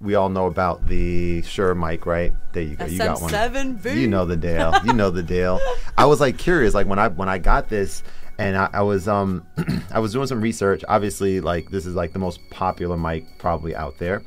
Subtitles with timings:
[0.00, 2.32] we all know about the Shure mic, right?
[2.52, 2.86] There you go.
[2.86, 3.30] You got one.
[3.30, 3.96] SM7B.
[3.96, 4.74] You know the deal.
[4.84, 5.60] You know the deal.
[5.96, 8.02] I was like curious, like when I when I got this,
[8.38, 9.46] and I, I was um
[9.92, 10.84] I was doing some research.
[10.88, 14.22] Obviously, like this is like the most popular mic probably out there,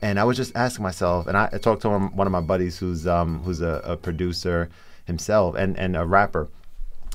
[0.00, 2.40] and I was just asking myself, and I, I talked to one, one of my
[2.40, 4.70] buddies who's um who's a, a producer
[5.04, 6.48] himself and and a rapper.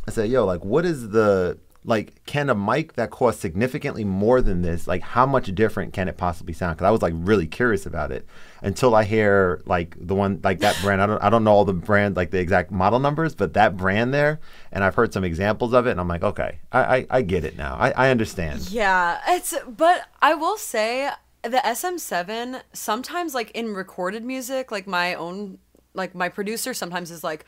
[0.07, 1.57] I said, yo, like what is the
[1.88, 6.07] like can a mic that costs significantly more than this like how much different can
[6.07, 6.75] it possibly sound?
[6.77, 8.27] Because i was like really curious about it
[8.61, 11.01] until i hear like the one like that brand.
[11.01, 13.75] I don't i don't know all the brand like the exact model numbers but that
[13.75, 14.39] brand there
[14.71, 17.43] and i've heard some examples of it and i'm like okay i i, I get
[17.43, 17.75] it now.
[17.75, 18.69] I, I understand.
[18.71, 21.09] Yeah, it's but I will say
[21.43, 25.59] the SM7 sometimes like in recorded music, like my own
[25.93, 27.45] like my producer sometimes is like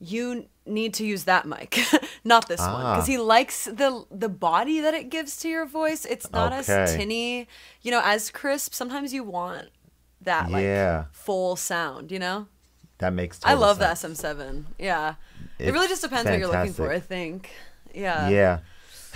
[0.00, 1.78] you need to use that mic,
[2.24, 2.94] not this one Ah.
[2.94, 6.04] because he likes the the body that it gives to your voice.
[6.04, 7.48] It's not as tinny,
[7.82, 8.74] you know, as crisp.
[8.74, 9.68] Sometimes you want
[10.22, 11.04] that like Yeah.
[11.12, 12.46] full sound, you know?
[12.98, 13.44] that makes sense.
[13.50, 14.00] I love sense.
[14.20, 14.64] the SM7.
[14.78, 15.14] Yeah.
[15.58, 17.50] it really just depends what you're looking for, I think.
[17.94, 18.28] Yeah.
[18.28, 18.58] yeah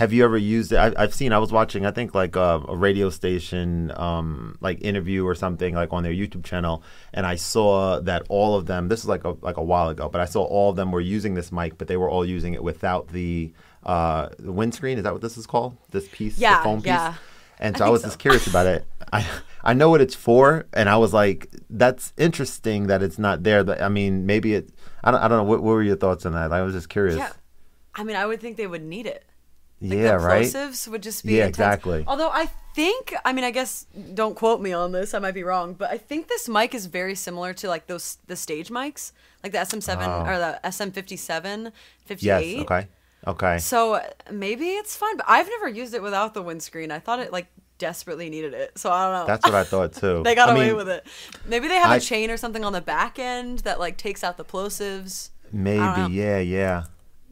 [0.03, 2.61] have you ever used it I, i've seen i was watching i think like a,
[2.67, 7.35] a radio station um like interview or something like on their youtube channel and i
[7.35, 10.25] saw that all of them this is like a like a while ago but i
[10.25, 13.07] saw all of them were using this mic but they were all using it without
[13.09, 13.53] the
[13.85, 16.87] uh the windscreen is that what this is called this piece Yeah, the foam piece
[16.87, 17.15] yeah.
[17.59, 18.07] and so I, think was so.
[18.07, 18.85] just curious about it.
[19.11, 19.25] I
[19.63, 23.63] I know what it's for, and I was like, "That's interesting that it's not there."
[23.63, 24.69] But I mean, maybe it.
[25.03, 25.21] I don't.
[25.21, 25.43] I don't know.
[25.51, 26.51] What, what were your thoughts on that?
[26.51, 27.15] I was just curious.
[27.15, 27.31] Yeah.
[27.95, 29.23] I mean, I would think they would need it.
[29.83, 30.43] Like yeah, the right.
[30.45, 31.57] plosives would just be Yeah, intense.
[31.57, 32.03] exactly.
[32.07, 35.13] Although I think, I mean, I guess don't quote me on this.
[35.13, 38.17] I might be wrong, but I think this mic is very similar to like those
[38.27, 39.11] the stage mics,
[39.43, 40.25] like the SM7 Oh.
[40.25, 41.71] or the SM57,
[42.05, 42.55] 58.
[42.55, 42.61] Yes.
[42.63, 42.87] Okay.
[43.27, 43.57] Okay.
[43.57, 46.89] So maybe it's fine, but I've never used it without the windscreen.
[46.91, 49.27] I thought it like desperately needed it, so I don't know.
[49.27, 50.21] That's what I thought too.
[50.25, 51.05] they got I away mean, with it.
[51.45, 54.23] Maybe they have a I- chain or something on the back end that like takes
[54.23, 55.29] out the plosives.
[55.51, 56.13] Maybe.
[56.13, 56.39] Yeah.
[56.39, 56.83] Yeah.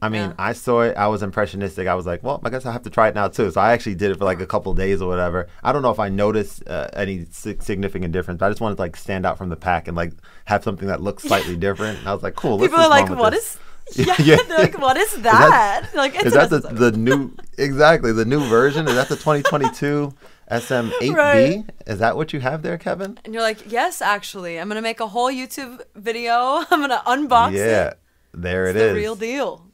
[0.02, 0.34] I mean, Yeah.
[0.36, 0.96] I saw it.
[0.96, 1.86] I was impressionistic.
[1.86, 3.50] I was like, well, I guess I have to try it now too.
[3.52, 5.46] So I actually did it for like a couple days or whatever.
[5.62, 8.82] I don't know if I noticed uh, any significant difference, but I just wanted to
[8.82, 10.12] like stand out from the pack and like
[10.46, 12.00] have something that looks slightly different.
[12.00, 12.56] And I was like, cool.
[12.58, 13.58] let's People are like, "What this." is?"
[14.06, 14.36] Yeah, Yeah.
[14.48, 18.40] they're like, "What is that?" like, it's Is that the, the new exactly the new
[18.48, 18.88] version?
[18.88, 20.12] Is that the 2022
[20.50, 21.14] SM8B?
[21.14, 21.64] Right.
[21.86, 23.18] Is that what you have there, Kevin?
[23.24, 26.64] And you're like, yes, actually, I'm gonna make a whole YouTube video.
[26.70, 27.68] I'm gonna unbox yeah, it.
[27.68, 27.92] Yeah,
[28.34, 28.94] there It's it the is.
[28.96, 29.66] real deal.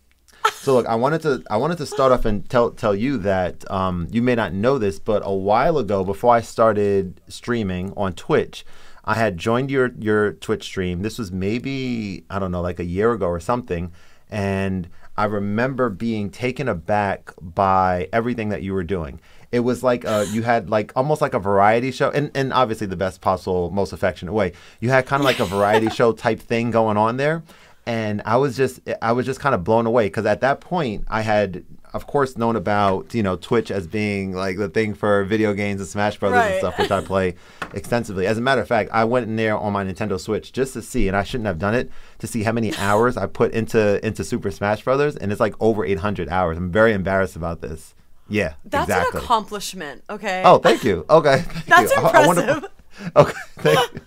[0.52, 3.68] So look, I wanted to I wanted to start off and tell tell you that
[3.70, 8.12] um, you may not know this, but a while ago, before I started streaming on
[8.12, 8.66] Twitch,
[9.04, 11.02] I had joined your your Twitch stream.
[11.02, 13.92] This was maybe I don't know, like a year ago or something,
[14.28, 19.20] and I remember being taken aback by everything that you were doing.
[19.50, 22.86] It was like uh, you had like almost like a variety show, and, and obviously
[22.86, 24.52] the best possible, most affectionate way.
[24.78, 27.42] You had kind of like a variety show type thing going on there,
[27.88, 31.04] and I was just I was just kind of blown away because at that point
[31.08, 35.24] I had of course known about you know Twitch as being like the thing for
[35.24, 37.34] video games and Smash Brothers and stuff, which I play
[37.72, 38.26] extensively.
[38.26, 40.82] As a matter of fact, I went in there on my Nintendo Switch just to
[40.82, 44.04] see, and I shouldn't have done it to see how many hours I put into
[44.06, 46.58] into Super Smash Brothers, and it's like over 800 hours.
[46.58, 47.94] I'm very embarrassed about this.
[48.28, 49.20] Yeah, That's exactly.
[49.20, 50.04] an accomplishment.
[50.10, 50.42] Okay.
[50.44, 51.06] Oh, thank you.
[51.08, 52.02] Okay, thank That's you.
[52.02, 52.70] I- I wonder- impressive.
[53.16, 54.00] okay, thank you.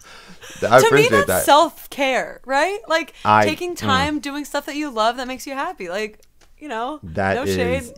[0.64, 1.46] I to me, appreciate that's that.
[1.46, 2.80] self care, right?
[2.88, 3.78] Like I- taking mm.
[3.78, 5.90] time doing stuff that you love that makes you happy.
[5.90, 6.22] Like,
[6.58, 7.94] you know, That no is- shade.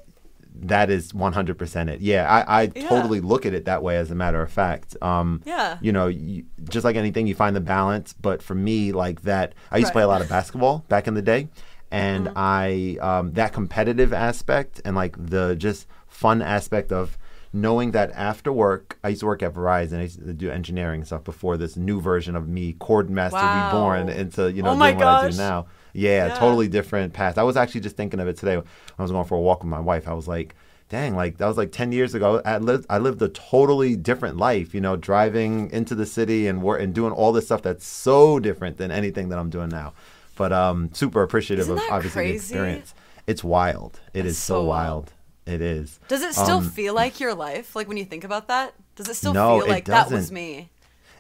[0.56, 2.00] that is 100% it.
[2.02, 2.88] Yeah, I, I Yeah.
[2.88, 4.96] totally look at it that way, as a matter of fact.
[5.02, 5.78] Um, Yeah.
[5.82, 8.14] You know, you, just like anything, you find the balance.
[8.14, 11.16] But for me, like that, I used to play a lot of basketball back in
[11.16, 11.50] the day.
[11.92, 12.38] And Mm-hmm.
[12.38, 17.18] I, um, that competitive aspect and like the just fun aspect of
[17.54, 20.00] knowing that after work, I used to work at Verizon.
[20.00, 23.68] I used to do engineering stuff before this new version of me, Cord Master Wow.
[23.68, 25.68] Reborn, into, you know, Oh doing what I do now.
[25.94, 26.34] Yeah, Yeah.
[26.40, 27.38] totally different path.
[27.38, 28.58] I was actually just thinking of it today.
[28.58, 28.66] when
[28.98, 30.08] I was going for a walk with my wife.
[30.08, 30.56] I was like,
[30.90, 32.42] dang, like that was like 10 years ago.
[32.44, 36.62] I lived, I lived a totally different life, you know, driving into the city and
[36.64, 39.94] work and doing all this stuff that's so different than anything that I'm doing now.
[40.36, 42.96] But um, super appreciative Isn't of obviously the experience.
[43.28, 44.00] It's wild.
[44.14, 44.86] It That's is so, so wild.
[45.06, 45.14] wild.
[45.46, 46.00] It is.
[46.08, 47.76] Does it still Um, feel like your life?
[47.76, 50.70] Like when you think about that, does it still No, feel like that was me?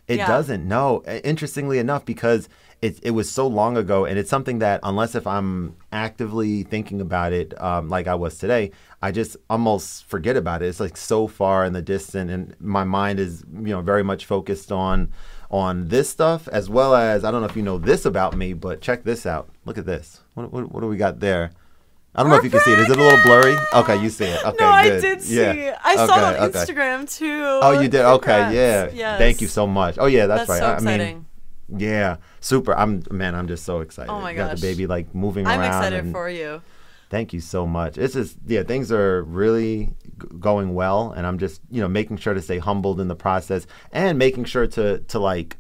[0.08, 0.28] It Yeah.
[0.28, 0.68] doesn't.
[0.68, 2.48] No, interestingly enough, because
[2.82, 7.00] it it was so long ago, and it's something that unless if I'm actively thinking
[7.00, 8.72] about it, um, like I was today,
[9.02, 10.68] I just almost forget about it.
[10.68, 14.26] It's like so far in the distant, and my mind is you know very much
[14.26, 15.10] focused on
[15.50, 18.52] on this stuff as well as I don't know if you know this about me,
[18.54, 19.50] but check this out.
[19.66, 20.20] Look at this.
[20.34, 21.52] What what, what do we got there?
[22.16, 22.80] I don't know if you can see it.
[22.80, 23.56] Is it a little blurry?
[23.74, 24.46] Okay, you see it.
[24.46, 25.02] Okay, no, I good.
[25.02, 25.36] did see.
[25.36, 25.80] Yeah.
[25.84, 26.60] I saw it on okay.
[26.60, 27.44] Instagram too.
[27.64, 28.02] Oh, you did.
[28.02, 28.90] Okay, yeah.
[28.94, 29.18] Yes.
[29.18, 29.98] Thank you so much.
[30.00, 30.60] Oh, yeah, that's, That's right.
[30.60, 31.26] so I- exciting.
[31.70, 32.76] mean, yeah, super.
[32.78, 33.34] I'm man.
[33.34, 34.12] I'm just so excited.
[34.12, 35.68] Oh my You Got the baby like moving I'm around.
[35.86, 36.62] excited for you.
[37.10, 37.98] Thank you so much.
[37.98, 39.86] It's just yeah, things are really
[40.22, 43.16] g- going well, and I'm just you know making sure to stay humbled in the
[43.16, 45.58] process and making sure to to like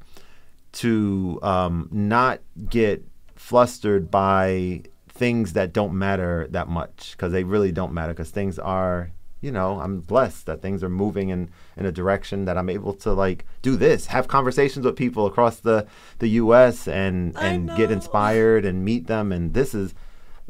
[0.73, 3.03] to um, not get
[3.35, 4.81] flustered by
[5.13, 9.11] things that don't matter that much because they really don't matter because things are
[9.41, 12.93] you know i'm blessed that things are moving in in a direction that i'm able
[12.93, 15.85] to like do this have conversations with people across the
[16.19, 19.93] the us and and get inspired and meet them and this is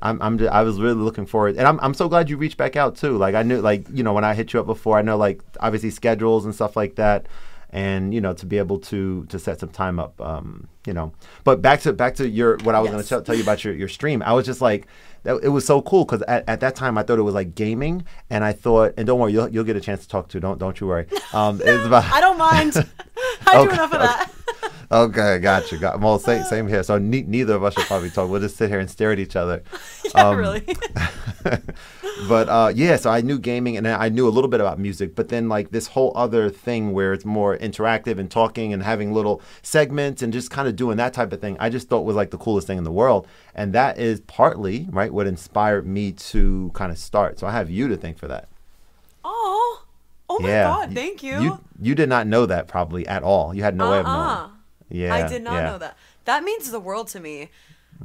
[0.01, 2.57] I'm, I'm just, I was really looking forward, and I'm, I'm so glad you reached
[2.57, 3.16] back out too.
[3.16, 5.42] Like I knew, like you know, when I hit you up before, I know like
[5.62, 7.27] obviously schedules and stuff like that,
[7.74, 11.12] and you know to be able to to set some time up, um, you know.
[11.44, 13.66] But back to back to your what I was going to tell, tell you about
[13.66, 14.22] your, your stream.
[14.22, 14.88] I was just like,
[15.24, 17.56] that, it was so cool because at, at that time I thought it was like
[17.56, 20.40] gaming, and I thought, and don't worry, you'll you'll get a chance to talk to.
[20.40, 21.08] Don't don't you worry.
[21.34, 22.75] Um, it's about I don't mind.
[23.48, 24.06] I do Okay, enough of okay.
[24.08, 24.31] that.
[24.92, 25.78] Okay, gotcha.
[25.78, 26.84] Got well, same same here.
[26.84, 28.30] So ne- neither of us should probably talk.
[28.30, 29.64] We'll just sit here and stare at each other.
[30.14, 30.64] yeah, Um, really.
[32.28, 35.16] but uh, yeah, so I knew gaming and I knew a little bit about music,
[35.16, 39.14] but then like this whole other thing where it's more interactive and talking and having
[39.14, 42.16] little segments and just kind of doing that type of thing, I just thought was
[42.16, 43.28] like the coolest thing in the world.
[43.56, 47.39] And that is partly right what inspired me to kind of start.
[47.39, 48.50] So I have you to thank for that.
[49.24, 49.86] oh,
[50.30, 50.94] oh my yeah, God!
[50.94, 51.39] Thank you.
[51.42, 53.54] You you did not know that probably at all.
[53.54, 54.36] You had no way of Uh-uh.
[54.38, 54.51] knowing.
[54.89, 55.62] Yeah, I did not yeah.
[55.62, 55.71] Mm.
[55.71, 55.98] know that.
[56.25, 57.50] That means the world to me.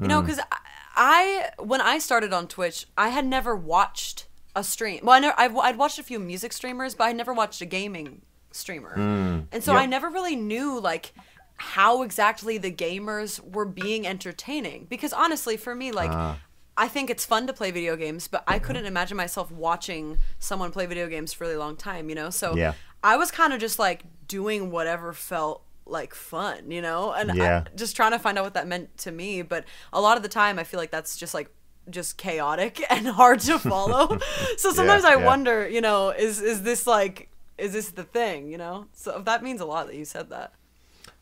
[0.01, 0.59] You know, because I,
[0.97, 5.01] I when I started on Twitch, I had never watched a stream.
[5.03, 7.67] Well, I never, I've, I'd watched a few music streamers, but I never watched a
[7.67, 8.23] gaming
[8.53, 8.93] streamer.
[8.95, 9.75] and so Mm.
[9.75, 9.83] yep.
[9.83, 11.13] I never really knew like
[11.57, 14.87] how exactly the gamers were being entertaining.
[14.89, 16.11] Because honestly, for me, like.
[16.13, 16.37] Ah.
[16.79, 20.71] I think it's fun to play video games, but I couldn't imagine myself watching someone
[20.71, 22.31] play video games for a really long time, you know?
[22.31, 22.75] So Yeah.
[23.03, 27.13] I was kind of just like doing whatever felt like fun, you know?
[27.13, 27.65] And Yeah.
[27.67, 29.43] I, just trying to find out what that meant to me.
[29.43, 31.51] But a lot of the time, I feel like that's just like
[31.91, 34.19] just chaotic and hard to follow.
[34.57, 35.27] so sometimes I yeah.
[35.27, 37.29] wonder, you know, is is this like
[37.59, 38.87] is this the thing, you know?
[38.93, 40.53] So that means a lot that you said that.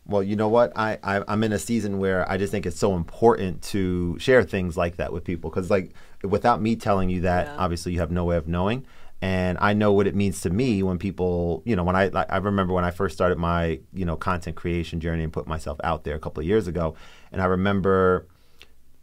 [0.08, 0.72] Well, you know what?
[0.76, 4.42] I, I I'm in a season where I just think it's so important to share
[4.44, 5.92] things like that with people because, like,
[6.22, 7.56] without me telling you that, Yeah.
[7.58, 8.86] obviously you have no way of knowing.
[9.22, 12.26] And I know what it means to me when people, you know, when I like,
[12.30, 15.78] I remember when I first started my, you know, content creation journey and put myself
[15.82, 16.94] out there a couple of years ago,
[17.32, 18.26] and I remember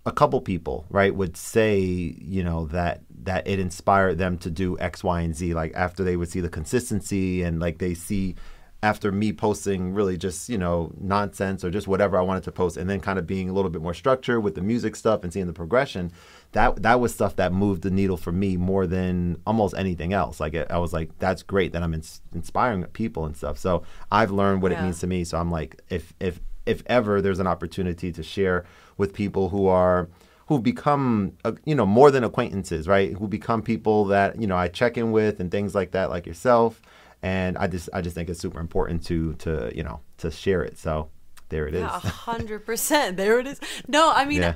[0.05, 4.77] a couple people right would say you know that that it inspired them to do
[4.79, 8.35] x y and z like after they would see the consistency and like they see
[8.83, 12.75] after me posting really just you know nonsense or just whatever i wanted to post
[12.75, 15.31] and then kind of being a little bit more structured with the music stuff and
[15.31, 16.11] seeing the progression
[16.51, 20.39] that that was stuff that moved the needle for me more than almost anything else.
[20.39, 23.57] Like i was like that's great that i'm ins- inspiring people and stuff.
[23.57, 25.23] So i've learned what it means to me.
[25.23, 28.65] So i'm like if if if ever there's an opportunity to share
[28.97, 30.09] with people who are
[30.47, 33.13] who become uh, you know more than acquaintances right?
[33.13, 36.25] Who become people that you know i check in with and things like that like
[36.27, 36.81] yourself
[37.23, 40.61] and i just i just think it's super important to to you know to share
[40.61, 41.09] it so
[41.49, 41.81] there it is.
[41.81, 41.99] Yeah, a
[42.29, 43.15] hundred percent.
[43.17, 43.59] There it is.
[43.87, 44.55] No, I mean, Yeah.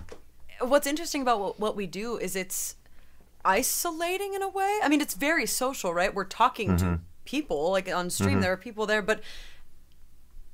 [0.61, 2.75] what's interesting about what, what we do is it's
[3.45, 4.79] isolating in a way.
[4.81, 6.11] I mean, it's very social, right?
[6.13, 6.93] We're talking Mm-hmm.
[6.95, 9.21] to people, like on stream, there are people there, but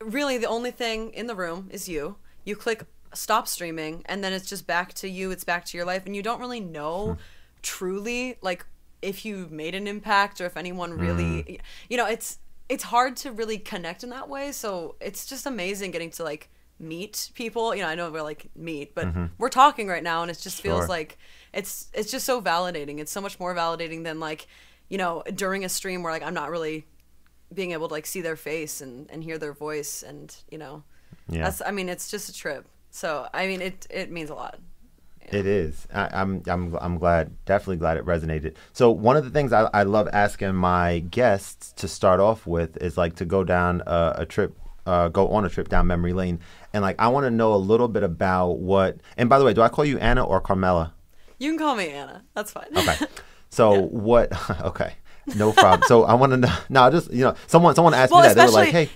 [0.02, 2.18] really the only thing in the room is you.
[2.44, 2.84] You click
[3.14, 5.32] stop streaming, and then it's just back to you.
[5.32, 7.18] It's back to your life, and you don't really know
[7.62, 8.66] truly like
[9.04, 11.60] if you made an impact or if anyone really, mm.
[11.90, 14.52] you know, it's it's hard to really connect in that way.
[14.52, 17.76] So it's just amazing getting to like meet people.
[17.76, 19.26] You know, I know we're like meet, but mm-hmm.
[19.38, 20.88] we're talking right now, and it just feels Sure.
[20.88, 21.18] like
[21.54, 23.00] it's it's just so validating.
[23.00, 24.48] It's so much more validating than like
[24.90, 26.86] you know during a stream where like I'm not really
[27.54, 30.84] being able to like see their face and and hear their voice and you know
[31.30, 31.44] Yeah.
[31.44, 32.68] that's I mean it's just a trip.
[32.92, 34.60] So I mean it it means a lot.
[35.32, 35.88] It is.
[35.94, 37.32] I, I'm I'm I'm glad.
[37.46, 38.56] Definitely glad it resonated.
[38.74, 42.78] So one of the things I, I love asking my guests to start off with
[42.78, 46.14] is like to go down a, a trip, uh, go on a trip down memory
[46.14, 46.40] lane,
[46.74, 48.98] and like I want to know a little bit about what.
[49.18, 50.94] And by the way, do I call you Anna or Carmela?
[51.40, 52.24] You can call me Anna.
[52.34, 52.68] That's fine.
[52.76, 52.98] Okay.
[53.50, 54.32] So what?
[54.62, 54.94] Okay.
[55.36, 55.84] No problem.
[55.88, 56.54] so I want to know.
[56.70, 58.36] No, just you know, someone someone asked Well, me that.
[58.36, 58.90] They were like, "Hey,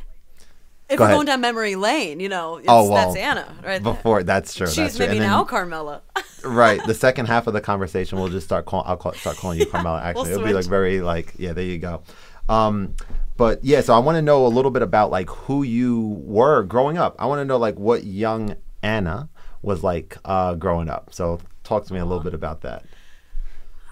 [0.89, 1.15] if Go we're ahead.
[1.17, 4.65] going down memory lane, you know, it's, Oh, well, that's Anna right before that's true.
[4.67, 5.05] that's She's true.
[5.07, 6.01] maybe then- now Carmela.
[6.45, 6.79] right.
[6.85, 8.85] The second half of the conversation, we'll just start calling.
[8.87, 10.01] I'll call, start calling you Carmela.
[10.01, 11.53] Actually, it'll be like very like yeah.
[11.53, 12.03] There you go.
[12.49, 12.95] Um,
[13.35, 16.63] but yeah, so I want to know a little bit about like who you were
[16.63, 17.15] growing up.
[17.19, 19.29] I want to know like what young Anna
[19.61, 21.13] was like uh, growing up.
[21.13, 22.85] So talk to me a little bit about that.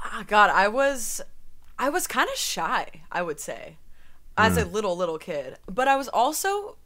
[0.03, 1.21] Ah, God, I was,
[1.77, 3.01] I was kind of shy.
[3.11, 3.77] I would say,
[4.37, 6.77] as a little little kid, but I was also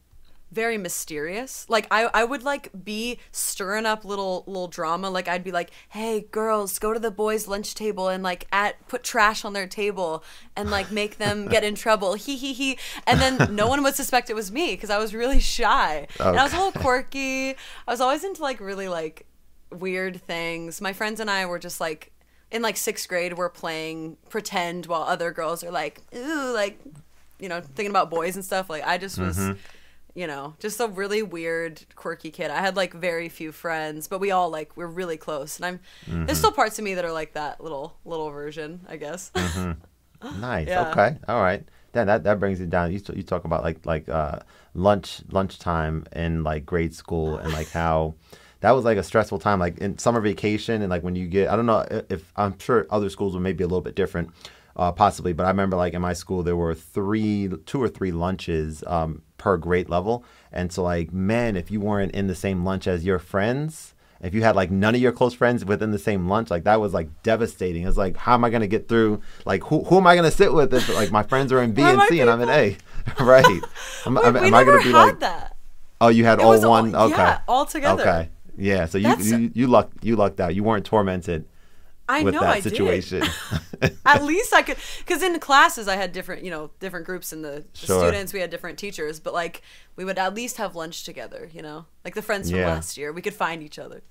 [0.51, 1.65] very mysterious.
[1.70, 5.10] Like I, I would like be stirring up little little drama.
[5.10, 8.88] Like I'd be like, "Hey, girls, go to the boys' lunch table and like at
[8.88, 10.24] put trash on their table
[10.56, 12.77] and like make them get in trouble." He he he.
[13.06, 16.39] And then no one would suspect it was me because I was really shy and
[16.39, 17.51] I was a little quirky.
[17.51, 17.56] I
[17.91, 19.25] was always into like really like
[19.72, 20.82] weird things.
[20.82, 22.12] My friends and I were just like
[22.51, 26.79] in like sixth grade, we're playing pretend while other girls are like, ooh, like,
[27.39, 28.70] you know, thinking about boys and stuff.
[28.70, 29.58] Like, I just was, mm-hmm.
[30.15, 32.51] You know, just a really weird, quirky kid.
[32.51, 35.57] I had like very few friends, but we all like, we're really close.
[35.57, 35.79] And I'm,
[36.25, 39.31] there's still parts of me that are like that little, little version, I guess.
[40.39, 40.67] Nice.
[40.67, 40.89] Yeah.
[40.89, 41.17] Okay.
[41.27, 41.63] All right.
[41.91, 42.91] Then that that brings it down.
[42.91, 44.39] You t- you talk about like like uh,
[44.73, 48.15] lunch lunchtime in like grade school and like how
[48.59, 49.59] that was like a stressful time.
[49.59, 52.85] Like in summer vacation and like when you get I don't know if I'm sure
[52.89, 54.31] other schools were maybe a little bit different,
[54.75, 55.33] uh, possibly.
[55.33, 59.23] But I remember like in my school there were three two or three lunches um,
[59.39, 63.03] per grade level, and so like man, if you weren't in the same lunch as
[63.03, 63.96] your friends.
[64.22, 66.81] If you had like none of your close friends within the same lunch, like that
[66.81, 67.88] was like devastating.
[67.88, 69.22] It's like, how am I gonna get through?
[69.46, 71.81] Like, who, who am I gonna sit with if like my friends are in B
[71.81, 72.75] and C and I'm in A?
[73.22, 73.46] right?
[74.05, 75.55] Am, Wait, we am I gonna be had like, that.
[76.01, 76.93] oh, you had all was all- one?
[76.93, 78.01] okay, yeah, all together.
[78.01, 78.88] Okay, yeah.
[78.88, 80.53] So you you, you lucked you lucked out.
[80.53, 81.46] You weren't tormented
[82.09, 83.21] I with know that I situation.
[83.81, 83.97] did.
[84.05, 87.43] At least I could, because in classes I had different, you know, different groups and
[87.45, 87.99] the, the Sure.
[88.01, 88.33] students.
[88.33, 89.61] We had different teachers, but like
[89.95, 91.49] we would at least have lunch together.
[91.53, 92.67] You know, like the friends from Yeah.
[92.67, 94.01] last year, we could find each other.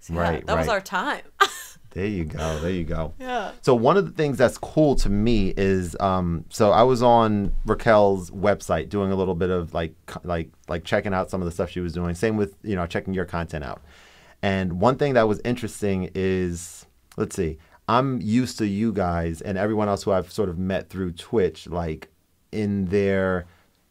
[0.00, 1.22] So, yeah, Right, that was our time.
[1.94, 2.58] There you go.
[2.60, 3.12] There you go.
[3.20, 3.52] Yeah.
[3.60, 7.54] So one of the things that's cool to me is, um, so I was on
[7.66, 9.92] Raquel's website doing a little bit of like,
[10.24, 12.14] like, like checking out some of the stuff she was doing.
[12.14, 13.82] Same with you know checking your content out.
[14.40, 16.81] And one thing that was interesting is,
[17.16, 20.88] let's see, I'm used to you guys and everyone else who I've sort of met
[20.88, 22.08] through Twitch, like
[22.50, 23.46] in their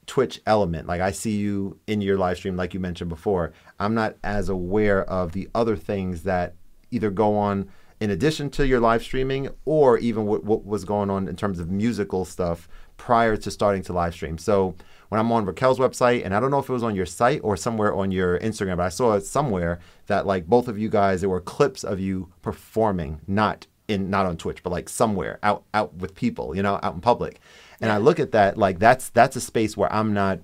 [0.06, 0.88] Twitch element.
[0.88, 3.54] Like I see you in your live stream, like you mentioned before.
[3.80, 6.56] I'm not as aware of the other things that
[6.90, 11.10] either go on in addition to your live streaming or even what, what was going
[11.10, 14.38] on in terms of musical stuff prior to starting to live stream.
[14.38, 14.76] So
[15.12, 17.42] when I'm on Raquel's website, and I don't know if it was on your site
[17.44, 20.88] or somewhere on your Instagram, but I saw it somewhere that like both of you
[20.88, 25.38] guys, there were clips of you performing, not in not on Twitch, but like somewhere
[25.44, 27.42] out out with people, you know, out in public.
[27.82, 30.40] And I look at that like that's that's a space where I'm not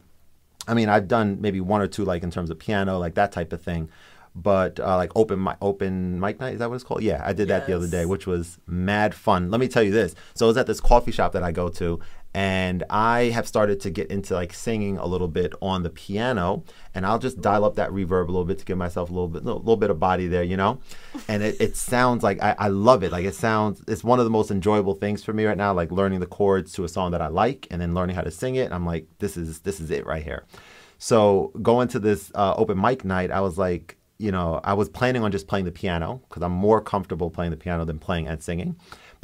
[0.68, 3.32] I mean, I've done maybe one or two, like in terms of piano, like that
[3.32, 3.90] type of thing.
[4.36, 7.02] But uh, like open my open mic night, is that what it's called?
[7.02, 9.50] Yeah, I did that the other day, which was mad fun.
[9.50, 10.14] Let me tell you this.
[10.36, 12.00] So I was at this coffee shop that I go to,
[12.38, 16.66] and I have started to get into like singing a little bit on the piano,
[16.94, 19.28] and I'll just dial up that reverb a little bit to give myself a little
[19.28, 20.80] bit, little, little bit of body there, you know.
[21.28, 23.12] And it, it sounds like I, I love it.
[23.12, 25.74] Like it sounds, it's one of the most enjoyable things for me right now.
[25.74, 28.30] Like learning the chords to a song that I like, and then learning how to
[28.30, 28.66] sing it.
[28.66, 30.46] And I'm like, this is this is it right here.
[31.00, 34.90] So going to this uh, open mic night, I was like, you know, I was
[34.90, 38.28] planning on just playing the piano because I'm more comfortable playing the piano than playing
[38.28, 38.76] and singing.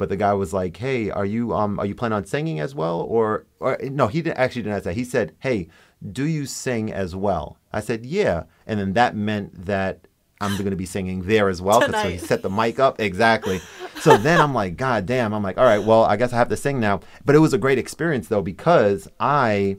[0.04, 2.74] But the guy was like, "Hey, are you um are you planning on singing as
[2.74, 4.92] well?" Or or no, he didn't actually didn't say.
[4.92, 5.68] He said, "Hey,
[6.12, 10.06] do you sing as well?" I said, "Yeah," and then that meant that
[10.42, 11.80] I'm going to be singing there as well.
[11.80, 13.62] So he set the mic up exactly.
[14.00, 15.32] So then I'm like, God damn!
[15.32, 17.00] I'm like, all right, well, I guess I have to sing now.
[17.24, 19.78] But it was a great experience though because I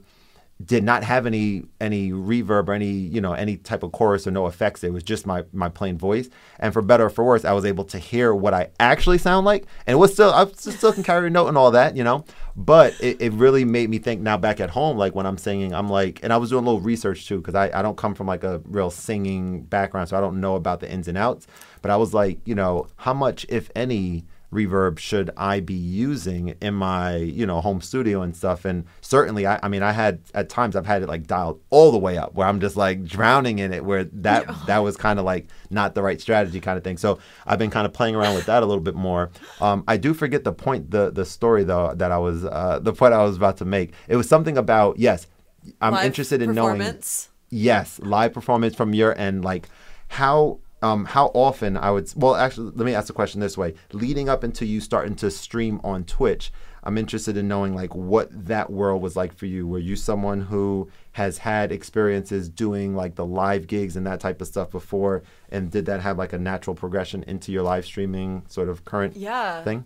[0.63, 4.31] did not have any any reverb or any you know any type of chorus or
[4.31, 4.83] no effects.
[4.85, 6.29] It was just my my plain voice.
[6.59, 9.45] And for better or for worse i was able to hear what i actually sound
[9.45, 9.65] like.
[9.85, 12.23] And it was still i still can carry a note and all that you know.
[12.55, 15.73] But it, it really made me think now back at home like when i'm singing
[15.73, 18.15] i'm like and i was doing a little research too because I, I don't come
[18.15, 21.47] from like a real singing background so i don't know about the ins and outs.
[21.81, 24.23] But i was like you know how much if any
[24.55, 29.45] reverb should I be using in my you know home studio and stuff and certainly
[29.45, 32.17] I, I mean I had at times I've had it like dialed all the way
[32.17, 35.47] up where I'm just like drowning in it where that that was kind of like
[35.69, 38.45] not the right strategy kind of thing so I've been kind of playing around with
[38.45, 39.31] that a little bit more
[39.61, 42.93] um, I do forget the point the the story though that I was uh, the
[42.93, 45.27] point I was about to make it was something about yes
[45.81, 46.81] I'm Live interested in knowing.
[47.49, 49.43] Yes, live performance from your end.
[49.45, 49.69] Like
[50.07, 53.75] how um how often I would well actually let me ask the question this way.
[53.93, 56.51] Leading up into you starting to stream on Twitch,
[56.83, 59.65] I'm interested in knowing like what that world was like for you.
[59.67, 64.41] Were you someone who has had experiences doing like the live gigs and that type
[64.41, 68.43] of stuff before and did that have like a natural progression into your live streaming
[68.47, 69.63] sort of current Yeah.
[69.63, 69.85] thing?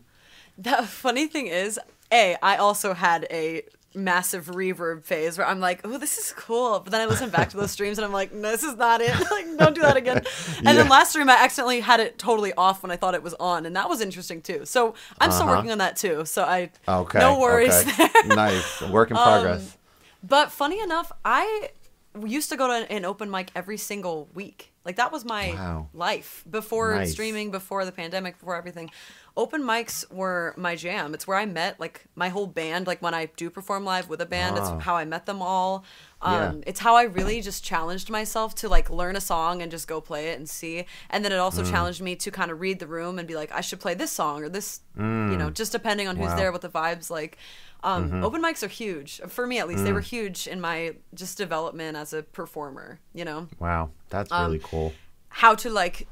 [0.58, 1.80] The funny thing is,
[2.12, 3.62] a I also had a
[3.96, 6.80] massive reverb phase where I'm like, oh, this is cool.
[6.80, 9.02] But then I listen back to those streams and I'm like, no, this is not
[9.02, 9.14] it.
[9.32, 10.18] like, don't do that again.
[10.18, 10.74] And Yeah.
[10.74, 13.66] then last stream, I accidentally had it totally off when I thought it was on.
[13.66, 14.66] And that was interesting too.
[14.66, 15.56] So I'm still Uh-huh.
[15.58, 16.24] working on that too.
[16.26, 17.20] So I, Okay.
[17.20, 17.92] no worries okay.
[17.98, 18.24] there.
[18.24, 18.82] Um, nice.
[18.82, 19.76] Work in progress.
[20.24, 21.70] But funny enough, I
[22.26, 24.72] used to go to an open mic every single week.
[24.86, 25.88] Like that was my Wow.
[25.94, 27.12] life before Nice.
[27.12, 28.90] streaming, before the pandemic, before everything.
[29.40, 31.14] Open mics were my jam.
[31.14, 32.88] It's where I met like my whole band.
[32.88, 35.86] Like when I do perform live with a band, it's how I met them all.
[36.22, 36.54] Um, Yeah.
[36.68, 40.02] It's how I really just challenged myself to like learn a song and just go
[40.02, 40.86] play it and see.
[41.10, 41.70] And then it also Mm.
[41.72, 44.12] challenged me to kind of read the room and be like, I should play this
[44.12, 46.28] song or this, you know, just depending on who's Mm.
[46.28, 46.32] Wow.
[46.34, 46.40] Mm-hmm.
[46.42, 47.38] there, what the vibes like.
[47.82, 49.80] Um, Open mics are huge for me, at least.
[49.82, 49.86] Mm.
[49.86, 53.00] They were huge in my just development as a performer.
[53.14, 53.92] You know, Wow.
[54.10, 54.92] That's um, really cool.
[55.30, 56.08] how to like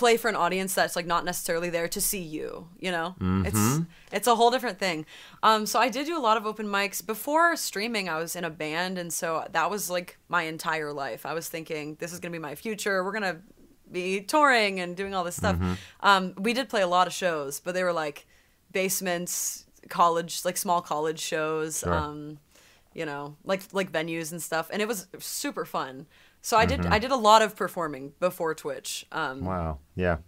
[0.00, 2.48] play for an audience that's like not necessarily there to see you
[2.84, 3.08] you know?
[3.20, 3.46] Mm-hmm.
[3.48, 3.64] it's
[4.16, 4.98] it's a whole different thing.
[5.42, 7.00] Um so i did do a lot of open mics.
[7.14, 11.22] Before streaming i was in a band and so that was like my entire life.
[11.26, 12.96] I was thinking this is gonna be my future.
[13.04, 13.38] We're gonna
[13.90, 15.56] be touring and doing all this stuff.
[15.56, 15.74] Mm-hmm.
[16.10, 18.18] um we did play a lot of shows but they were like
[18.72, 21.94] basements college like small college shows Sure.
[21.94, 22.38] um
[22.94, 24.66] you know like like venues and stuff.
[24.72, 26.06] And it was super fun
[26.42, 26.82] so i Mm-hmm.
[26.82, 29.78] did i did a lot of performing before twitch um Wow.
[29.96, 30.18] Yeah.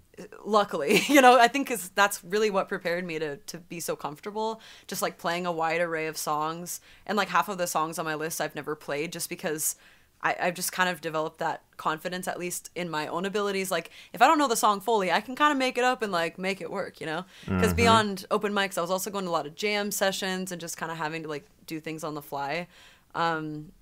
[0.44, 3.96] luckily you know i think 'cause that's really what prepared me to to be so
[3.96, 7.98] comfortable just like playing a wide array of songs and like half of the songs
[7.98, 9.76] on my list i've never played just because
[10.22, 13.70] I, I've just kind of developed that confidence, at least in my own abilities.
[13.70, 16.02] Like, if I don't know the song fully, I can kind of make it up
[16.02, 17.24] and like make it work, you know?
[17.46, 20.60] Because beyond open mics, I was also going to a lot of jam sessions and
[20.60, 22.68] just kind of having to like do things on the fly.
[23.14, 23.72] Um,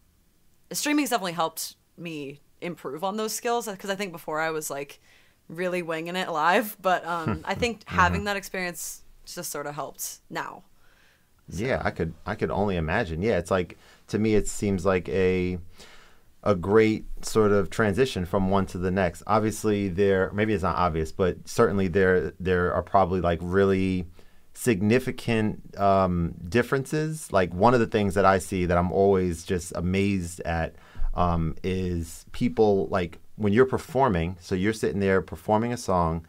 [0.70, 5.00] streaming's definitely helped me improve on those skills because I think before I was like
[5.48, 10.18] really winging it live, but um, I think having that experience just sort of helped
[10.30, 10.64] now.
[11.50, 13.22] Yeah, I could I could only imagine.
[13.22, 13.78] Yeah, it's like
[14.08, 15.58] to me it seems like a
[16.44, 19.22] a great sort of transition from one to the next.
[19.26, 24.06] Obviously there maybe it's not obvious, but certainly there there are probably like really
[24.52, 27.32] significant um, differences.
[27.32, 30.74] Like one of the things that I see that I'm always just amazed at
[31.18, 34.36] um, is people like when you're performing.
[34.40, 36.24] So you're sitting there performing a song,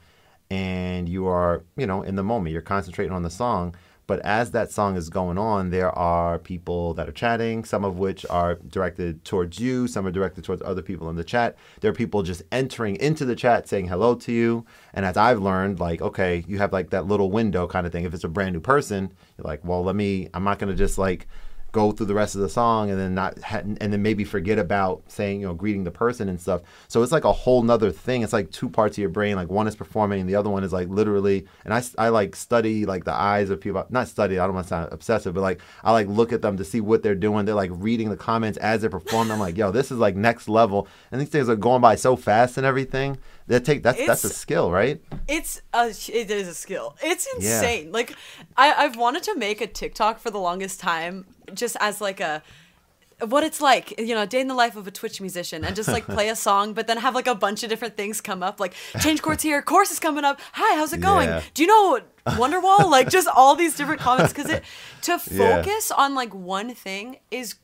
[0.50, 2.52] and you are you know in the moment.
[2.52, 3.76] You're concentrating on the song.
[4.08, 8.00] But as that song is going on, there are people that are chatting, some of
[8.00, 11.56] which are directed towards you, some are directed towards other people in the chat.
[11.82, 14.66] There are people just entering into the chat saying hello to you.
[14.96, 18.04] And as I've learned, like, okay, you have like that little window kind of thing.
[18.04, 20.76] If it's a brand new person, you're like, well, let me, I'm not going to
[20.76, 21.28] just like,
[21.72, 25.02] go through the rest of the song and then not and then maybe forget about
[25.08, 26.62] saying you know greeting the person and stuff.
[26.88, 28.22] So it's like a whole nother thing.
[28.22, 30.64] It's like two parts of your brain like one is performing and the other one
[30.64, 34.40] is like literally and i, I like study like the eyes of people not study
[34.40, 36.82] i don't want to sound obsessive but like i like look at them to see
[36.82, 37.46] what they're doing.
[37.46, 39.32] They're like reading the comments as they're performing.
[39.32, 40.88] I'm like yo this is like next level.
[41.12, 43.18] And these things are going by so fast and everything
[43.50, 46.96] that take that's that's a skill right It's a it is a skill.
[47.04, 47.36] It's Yeah.
[47.58, 47.92] insane.
[47.92, 48.16] Like
[48.56, 52.42] I I've wanted to make a TikTok for the longest time just as like a
[53.28, 55.76] what it's like, you know, a day in the life of a Twitch musician and
[55.76, 58.42] just like play a song, but then have like a bunch of different things come
[58.42, 60.40] up, like change chords here, chorus is coming up.
[60.54, 61.28] Hi, how's it going?
[61.28, 61.42] Yeah.
[61.54, 62.00] Do you know
[62.42, 62.90] Wonderwall?
[62.90, 64.64] like just all these different comments because it
[65.02, 65.62] to Yeah.
[65.64, 67.56] focus on like one thing is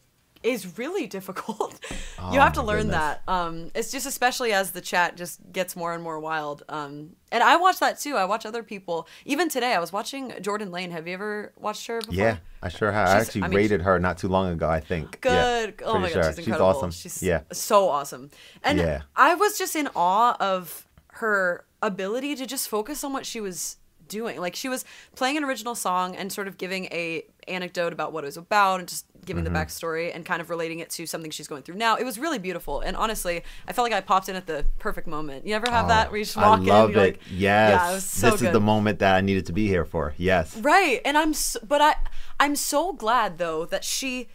[0.45, 1.79] is really difficult.
[2.17, 2.95] Oh, you have to learn goodness.
[2.95, 3.21] that.
[3.27, 6.63] Um, it's just especially as the chat just gets more and more wild.
[6.69, 8.15] Um, and I watch that too.
[8.15, 9.07] I watch other people.
[9.25, 10.91] Even today, I was watching Jordan Lane.
[10.91, 12.15] Have you ever watched her before?
[12.15, 14.79] yeah i sure have i actually I mean, rated her not too long ago i
[14.79, 15.83] think Yeah, Good.
[15.85, 16.31] oh my pretty god, sure.
[16.31, 16.71] she's incredible.
[16.71, 18.31] She's awesome She's yeah so awesome.
[18.63, 19.01] And Yeah.
[19.15, 20.87] I was just in awe of
[21.21, 24.39] her ability to just focus on what she was doing.
[24.39, 28.23] Like she was playing an original song and sort of giving a anecdote about what
[28.23, 29.53] it was about and just giving Mm-hmm.
[29.53, 31.95] the backstory and kind of relating it to something she's going through now.
[31.95, 32.81] It was really beautiful.
[32.81, 35.47] And honestly, I felt like I popped in at the perfect moment.
[35.47, 37.07] You ever have that where you just walk Oh, I in love and you're it.
[37.15, 37.39] like, yes.
[37.39, 38.47] yeah, so this good.
[38.47, 40.13] is the moment that I needed to be here for.
[40.17, 40.55] Yes.
[40.57, 41.01] Right.
[41.03, 41.95] And I'm so, but I
[42.39, 44.27] I'm so glad though that she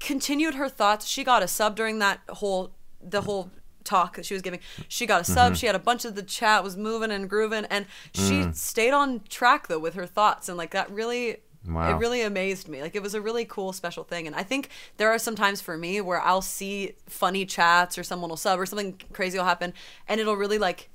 [0.00, 1.06] continued her thoughts.
[1.06, 2.72] She got a sub during that whole
[3.02, 3.50] the whole
[3.84, 4.60] talk that she was giving.
[4.88, 5.52] She got a sub.
[5.52, 5.54] Mm-hmm.
[5.54, 8.54] She had a bunch of the chat was moving and grooving and she Mm.
[8.56, 11.96] stayed on track though with her thoughts and like that really Wow.
[11.96, 12.82] It really amazed me.
[12.82, 14.26] Like it was a really cool special thing.
[14.26, 14.68] And I think
[14.98, 18.60] there are some times for me where I'll see funny chats or someone will sub
[18.60, 19.72] or something crazy will happen
[20.06, 20.90] and it'll really like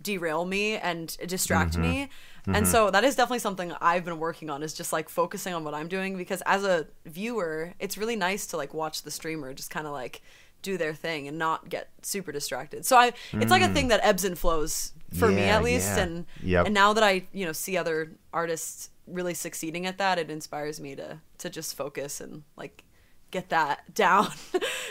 [0.00, 1.82] derail me and distract Mm-hmm.
[1.82, 2.08] me.
[2.46, 5.62] And so that is definitely something I've been working on is just like focusing on
[5.64, 9.52] what I'm doing because as a viewer, it's really nice to like watch the streamer
[9.54, 10.22] just kind of like
[10.62, 12.86] do their thing and not get super distracted.
[12.86, 15.48] So I it's like a thing that ebbs and flows for me Mm.
[15.48, 16.02] At least yeah.
[16.02, 16.66] and Yep.
[16.66, 20.80] and now that I, you know, see other artists really succeeding at that, it inspires
[20.80, 22.84] me to to just focus and like
[23.30, 24.28] get that down.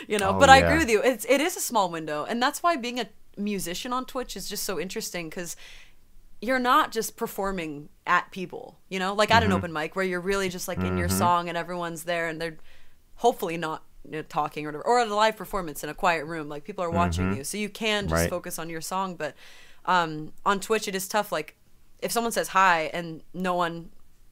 [0.06, 1.02] you know, Oh, but I agree with you.
[1.02, 3.06] It's it is a small window and that's why being a
[3.36, 5.56] musician on Twitch is just so interesting cuz
[6.40, 9.36] you're not just performing at people, you know, like Mm-hmm.
[9.38, 12.26] at an open mic where you're really just like in your song and everyone's there
[12.28, 12.58] and they're
[13.16, 16.24] hopefully not you know, talking or whatever, or at a live performance in a quiet
[16.26, 18.22] room, like people are watching you, so you can just Mm-hmm.
[18.22, 18.30] Right.
[18.30, 19.14] focus on your song.
[19.16, 19.34] But
[19.84, 21.30] um, on Twitch, it is tough.
[21.32, 21.56] Like
[22.00, 23.90] if someone says hi and no one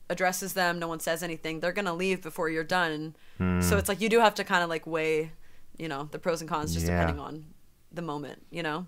[0.08, 3.14] addresses them, no one says anything, they're gonna leave before you're done.
[3.38, 3.60] Hmm.
[3.60, 5.30] So it's like you do have to kind of like weigh,
[5.78, 7.00] you know, the pros and cons just Yeah.
[7.00, 7.46] depending on
[7.92, 8.86] the moment, you know.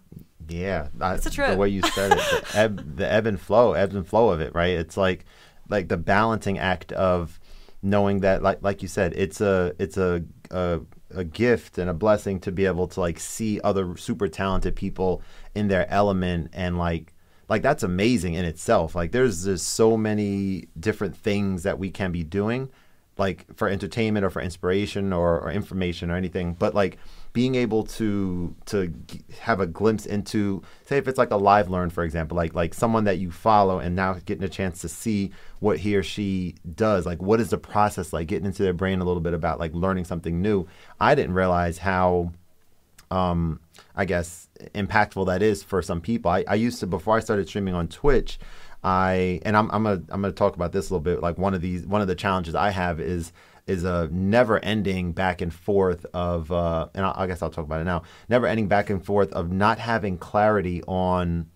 [0.48, 1.58] Yeah, I- It's a The trip.
[1.58, 4.52] way you said it, the ebb, the ebb and flow, ebbs and flow of it,
[4.54, 4.76] right?
[4.76, 5.24] It's like,
[5.68, 7.38] like the balancing act of
[7.82, 10.80] knowing that, like, like you said, it's a, it's a, a,
[11.14, 15.22] a gift and a blessing to be able to like see other super talented people
[15.54, 17.12] in their element and like,
[17.48, 18.94] like that's amazing in itself.
[18.94, 22.70] Like, there's just so many different things that we can be doing
[23.18, 26.98] like for entertainment or for inspiration or, or information or anything but like
[27.32, 28.92] being able to to
[29.40, 32.74] have a glimpse into say if it's like a live learn for example like like
[32.74, 36.54] someone that you follow and now getting a chance to see what he or she
[36.74, 39.58] does like what is the process like getting into their brain a little bit about
[39.58, 40.66] like learning something new
[41.00, 42.30] i didn't realize how
[43.12, 43.60] um,
[43.94, 46.30] I guess impactful that is for some people.
[46.30, 48.38] I, I used to before I started streaming on Twitch,
[48.82, 51.20] I and I'm I'm gonna I'm gonna talk about this a little bit.
[51.20, 53.32] Like one of these one of the challenges I have is
[53.66, 57.64] is a never ending back and forth of uh, and I, I guess I'll talk
[57.64, 58.02] about it now.
[58.28, 61.48] Never ending back and forth of not having clarity on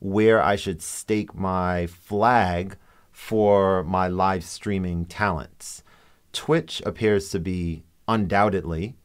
[0.00, 2.76] where I should stake my flag
[3.10, 5.84] for my live streaming talents.
[6.32, 8.96] Twitch appears to be undoubtedly,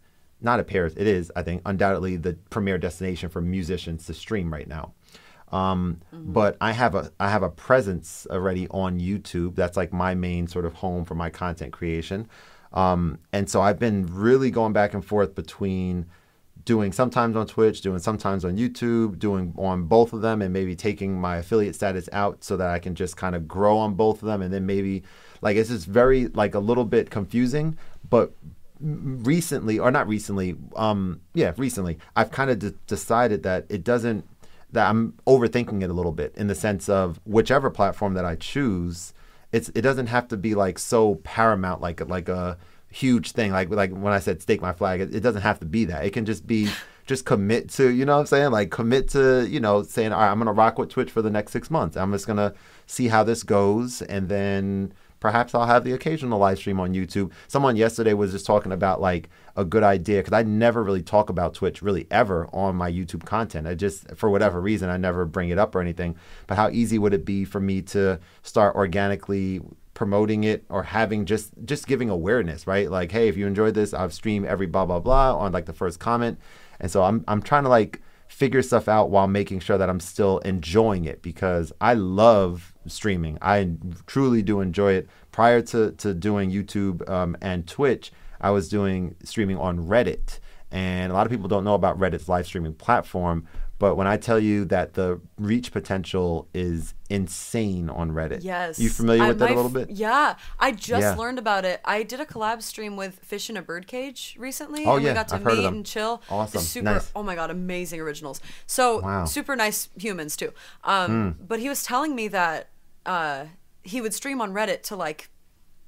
[0.42, 4.68] not appears, it is, I think, undoubtedly the premier destination for musicians to stream right
[4.68, 4.94] now.
[5.52, 9.56] Um, But I have a I have a presence already on YouTube.
[9.56, 12.28] That's like my main sort of home for my content creation.
[12.74, 16.06] Um, and so I've been really going back and forth between
[16.66, 20.76] doing sometimes on Twitch, doing sometimes on YouTube, doing on both of them, and maybe
[20.76, 24.22] taking my affiliate status out so that I can just kind of grow on both
[24.22, 25.04] of them, and then maybe
[25.42, 27.78] like it's just very like a little bit confusing,
[28.10, 28.34] but
[28.82, 34.26] recently or not recently, um, yeah, recently I've kind of de- decided that it doesn't
[34.72, 38.36] that I'm overthinking it a little bit in the sense of whichever platform that I
[38.36, 39.14] choose,
[39.52, 42.58] it's it doesn't have to be like so paramount like like a
[42.90, 43.52] huge thing.
[43.52, 46.06] Like like when I said stake my flag it, it doesn't have to be that.
[46.06, 46.70] It can just be
[47.06, 48.52] just commit to you know what I'm saying?
[48.52, 51.30] Like commit to you know saying all right I'm gonna rock with Twitch for the
[51.30, 51.96] next six months.
[51.96, 52.54] I'm just gonna
[52.86, 57.32] see how this goes and then perhaps I'll have the occasional live stream on YouTube.
[57.48, 61.30] Someone yesterday was just talking about like a good idea because I never really talk
[61.30, 63.68] about Twitch really ever on my YouTube content.
[63.68, 66.16] I just, for whatever reason, I never bring it up or anything.
[66.46, 69.62] But how easy would it be for me to start organically
[69.98, 72.92] promoting it or having just just giving awareness, right?
[72.92, 75.74] Like, hey, if you enjoyed this, I've streamed every blah blah blah on like the
[75.74, 76.40] first comment.
[76.80, 80.00] And so I'm I'm trying to like figure stuff out while making sure that I'm
[80.00, 83.38] still enjoying it because I love streaming.
[83.42, 83.72] I
[84.06, 85.10] truly do enjoy it.
[85.32, 90.40] Prior to, to doing YouTube um, and Twitch, I was doing streaming on Reddit.
[90.72, 93.48] And a lot of people don't know about Reddit's live streaming platform.
[93.80, 98.80] But when I tell you that the reach potential is insane on Reddit, Yes.
[98.80, 99.92] you familiar I- with that a little bit?
[99.92, 100.36] Yeah.
[100.60, 101.16] I just Yeah.
[101.16, 101.80] learned about it.
[101.86, 104.84] I did a collab stream with Fish in a Birdcage recently.
[104.86, 106.22] Oh, and yeah, we got to I've meet and chill.
[106.30, 106.62] Awesome.
[106.62, 107.12] Super Nice.
[107.16, 108.42] oh my god, amazing originals.
[108.66, 109.26] So Wow.
[109.26, 110.52] Super nice humans too.
[110.84, 112.70] Um but he was telling me that
[113.08, 113.46] uh
[113.84, 115.30] he would stream on Reddit to like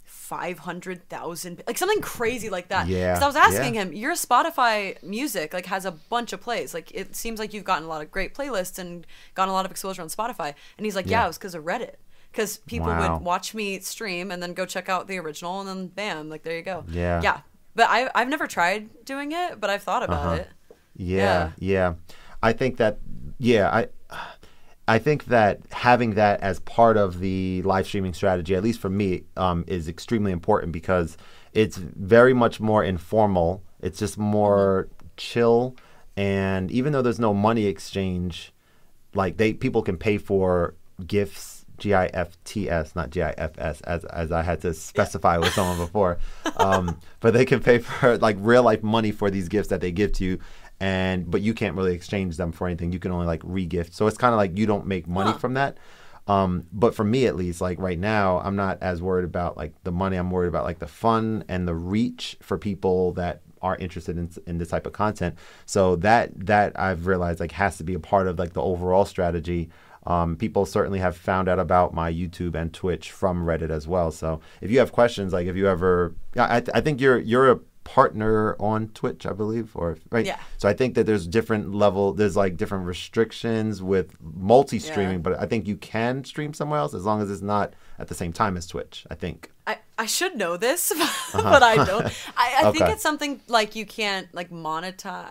[0.06, 2.88] 500,000 like something crazy like that.
[2.88, 3.82] Yeah, Cuz I was asking yeah.
[3.84, 6.74] him, your Spotify music like has a bunch of plays.
[6.74, 9.06] Like it seems like you've gotten a lot of great playlists and
[9.36, 10.54] gotten a lot of exposure on Spotify.
[10.78, 11.26] And he's like, yeah, Yeah.
[11.26, 11.96] it was cuz of Reddit.
[12.34, 13.14] Cuz people Wow.
[13.18, 16.44] would watch me stream and then go check out the original and then bam, like
[16.44, 16.86] there you go.
[16.90, 17.22] Yeah.
[17.24, 17.40] Yeah.
[17.76, 20.36] But I I've never tried doing it, but I've thought about Uh-huh.
[20.36, 20.48] it.
[20.96, 21.94] Yeah, yeah.
[22.44, 22.98] I think that
[23.40, 23.88] yeah, I
[24.90, 28.90] I think that having that as part of the live streaming strategy, at least for
[28.90, 31.16] me, um, is extremely important because
[31.54, 33.62] it's very much more informal.
[33.82, 35.76] It's just more chill,
[36.18, 38.52] and even though there's no money exchange,
[39.14, 40.74] like they people can pay for
[41.06, 44.60] gifts G I F T S, not G I F S, as as I had
[44.62, 46.18] to specify with someone before.
[46.58, 49.94] Um, but they can pay for like real life money for these gifts that they
[49.94, 50.40] give to you,
[50.80, 52.92] and but you can't really exchange them for anything.
[52.92, 53.94] You can only like re-gift.
[53.94, 55.38] So it's kind of like you don't make money Huh.
[55.38, 55.78] from that.
[56.28, 59.74] Um, but for me at least, like right now, I'm not as worried about like
[59.84, 60.16] the money.
[60.16, 64.30] I'm worried about like the fun and the reach for people that are interested in
[64.46, 65.36] in this type of content.
[65.66, 69.06] So that that I've realized like has to be a part of like the overall
[69.06, 69.70] strategy.
[70.08, 74.12] Um, people certainly have found out about my YouTube and Twitch from Reddit as well.
[74.12, 77.60] So if you have questions, like if you ever, I, I think you're you're a
[77.96, 80.24] partner on Twitch, I believe, or right.
[80.26, 80.38] Yeah.
[80.60, 85.28] So I think that there's different level, there's like different restrictions with multi-streaming, Yeah.
[85.28, 88.14] but I think you can stream somewhere else as long as it's not at the
[88.14, 89.08] same time as Twitch.
[89.10, 89.52] I think.
[89.66, 91.42] I, I should know this, uh-huh.
[91.42, 92.06] but I don't.
[92.38, 95.26] I, I think it's something like you can't like monetize.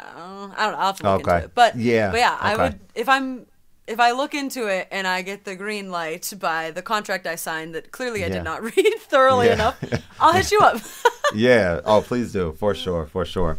[0.57, 0.79] I don't know.
[0.79, 1.35] I'll have to look Okay.
[1.37, 1.55] into it.
[1.55, 3.47] But Yeah, but yeah, I would if I'm
[3.89, 7.35] if I look into it and I get the green light by the contract I
[7.37, 8.35] signed that clearly I Yeah.
[8.35, 9.55] did not read thoroughly Yeah.
[9.55, 9.83] enough,
[10.21, 10.77] I'll hit you up.
[11.35, 11.81] Yeah.
[11.85, 13.59] Oh, please do for sure, for sure.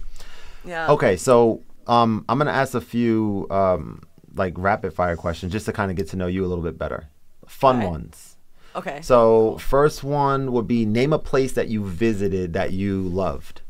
[0.65, 0.89] yeah.
[0.91, 4.01] Okay, so um, I'm gonna ask a few um,
[4.33, 6.77] like rapid fire questions just to kind of get to know you a little bit
[6.79, 7.09] better.
[7.47, 7.89] Fun Alright.
[7.91, 8.35] ones.
[8.75, 9.01] Okay.
[9.01, 13.61] So first one would be name a place that you visited that you loved.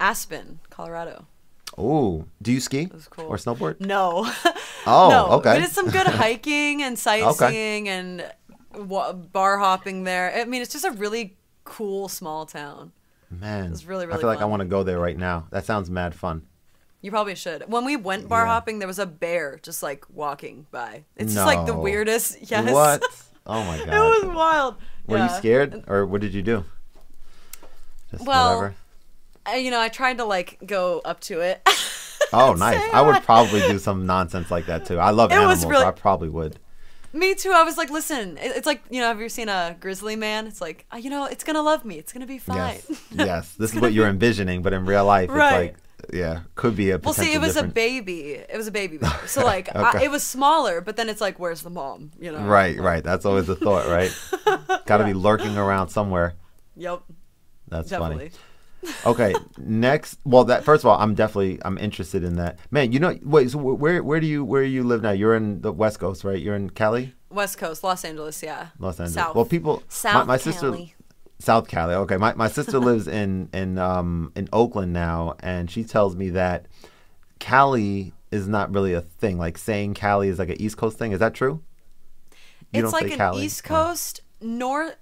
[0.00, 1.26] Aspen, Colorado.
[1.78, 3.26] Oh, do you ski cool.
[3.26, 3.80] or snowboard?
[3.80, 4.30] No.
[4.86, 5.26] Oh, no.
[5.38, 5.54] okay.
[5.56, 8.24] We did some good hiking and sightseeing and
[8.74, 10.32] wa- bar hopping there.
[10.34, 12.92] I mean, it's just a really cool small town.
[13.30, 15.46] Man, was really, I really feel like I want to go there right now.
[15.50, 16.46] That sounds mad fun.
[17.02, 17.64] You probably should.
[17.70, 18.46] When we went bar Yeah.
[18.46, 21.04] hopping, there was a bear just like walking by.
[21.16, 22.38] It's just like the weirdest.
[22.50, 22.72] Yes.
[22.72, 23.02] What?
[23.46, 23.88] Oh my god.
[23.88, 24.76] it was wild.
[25.06, 25.30] Were Yeah.
[25.30, 26.64] you scared or what did you do?
[28.10, 28.74] Just Well, whatever.
[29.56, 31.66] You know, I tried to like go up to it.
[32.30, 32.78] Oh, nice.
[32.92, 34.98] I would probably do some nonsense like that too.
[34.98, 35.64] I love It animals.
[35.64, 36.58] really- I probably would.
[37.14, 37.52] Me too.
[37.52, 40.46] I was like, listen, it's like you know, have you seen a grizzly man?
[40.46, 41.94] It's like, uh, you know, it's gonna love me.
[41.96, 42.56] It's gonna be fine.
[42.58, 43.02] Yes.
[43.12, 43.54] yes.
[43.54, 45.70] This is what you're envisioning, but in real life, Right.
[45.70, 47.04] it's like, yeah, could be a baby.
[47.06, 47.72] Well, see, it was different.
[47.72, 48.20] a baby.
[48.32, 49.10] It was a baby bear.
[49.26, 52.10] So like, I, it was smaller, but then it's like, where's the mom?
[52.20, 52.40] You know?
[52.44, 53.02] Right, right.
[53.02, 54.12] That's always the thought, right?
[54.84, 56.34] Got to be lurking around somewhere.
[56.76, 57.02] Yep.
[57.68, 58.28] That's Definitely.
[58.30, 58.42] funny.
[59.04, 60.18] Okay, next.
[60.24, 62.58] Well, that first of all, I'm definitely I'm interested in that.
[62.70, 63.50] Man, you know, wait.
[63.50, 65.10] So where where do you where do you live now?
[65.10, 66.40] You're in the West Coast, right?
[66.40, 68.42] You're in Cali, West Coast, Los Angeles.
[68.42, 68.68] Yeah.
[68.78, 69.14] Los Angeles.
[69.14, 69.34] South.
[69.34, 69.82] Well, people.
[69.88, 70.70] South my, my sister.
[70.70, 70.94] Cali.
[71.40, 71.94] South Cali.
[71.94, 76.30] Okay, my, my sister lives in in um in Oakland now, and she tells me
[76.30, 76.66] that
[77.38, 79.38] Cali is not really a thing.
[79.38, 81.12] Like saying Cali is like an East Coast thing.
[81.12, 81.62] Is that true?
[82.72, 84.96] You it's like an Cali, East or- Coast, North.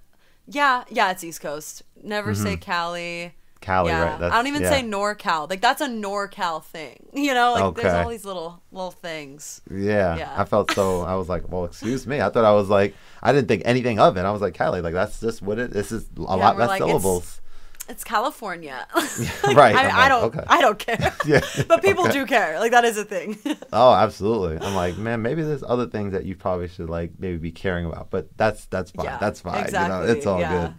[0.47, 1.83] Yeah, yeah, it's East Coast.
[2.01, 3.33] Never say Cali.
[3.61, 4.03] Cali, yeah.
[4.03, 4.19] right?
[4.19, 4.69] That's, I don't even yeah.
[4.69, 5.49] say NorCal.
[5.49, 7.05] Like that's a NorCal thing.
[7.17, 9.61] You know, like there's all these little little things.
[9.69, 10.33] Yeah, Yeah.
[10.37, 11.01] I felt so.
[11.01, 12.21] I was like, well, excuse me.
[12.21, 14.21] I thought I was like, I didn't think anything of it.
[14.21, 15.71] I was like, Cali, like that's just what it.
[15.71, 17.41] This is a lot we're less like, syllables.
[17.89, 18.85] It's California.
[18.95, 20.23] right, I, I'm I don't.
[20.25, 20.43] okay.
[20.47, 21.15] I don't care.
[21.25, 22.13] Yeah, but people okay.
[22.13, 22.59] do care.
[22.59, 23.37] Like that is a thing.
[23.73, 24.65] Oh, absolutely.
[24.65, 27.85] I'm like, man, maybe there's other things that you probably should like maybe be caring
[27.85, 29.05] about, but that's that's fine.
[29.05, 29.17] yeah.
[29.17, 29.63] that's fine.
[29.63, 29.99] Exactly.
[29.99, 30.51] You know, it's all yeah.
[30.51, 30.73] good.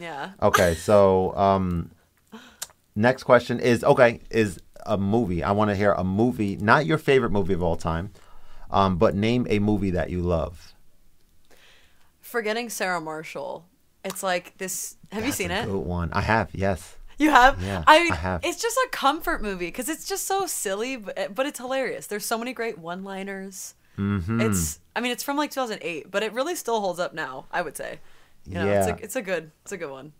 [0.00, 0.30] Yeah.
[0.42, 1.90] Okay, so um,
[2.94, 5.42] next question is okay is a movie.
[5.42, 8.12] I want to hear a movie, not your favorite movie of all time,
[8.70, 10.74] um, but name a movie that you love.
[12.20, 13.66] Forgetting Sarah Marshall.
[14.04, 14.96] It's like this.
[15.12, 15.66] Have you seen it?
[15.66, 16.10] Good one.
[16.12, 16.48] I have.
[16.52, 16.96] Yes.
[17.18, 17.62] You have?
[17.62, 18.40] Yeah, I, I have.
[18.44, 22.06] It's just a comfort movie because it's just so silly, but, but it's hilarious.
[22.06, 23.74] There's so many great one-liners.
[23.98, 24.40] Mm-hmm.
[24.40, 24.80] It's.
[24.96, 27.44] I mean, it's from like 2008, but it really still holds up now.
[27.52, 27.98] I would say.
[28.46, 28.94] You know, it's Yeah.
[28.94, 30.12] a it's a good it's a good one.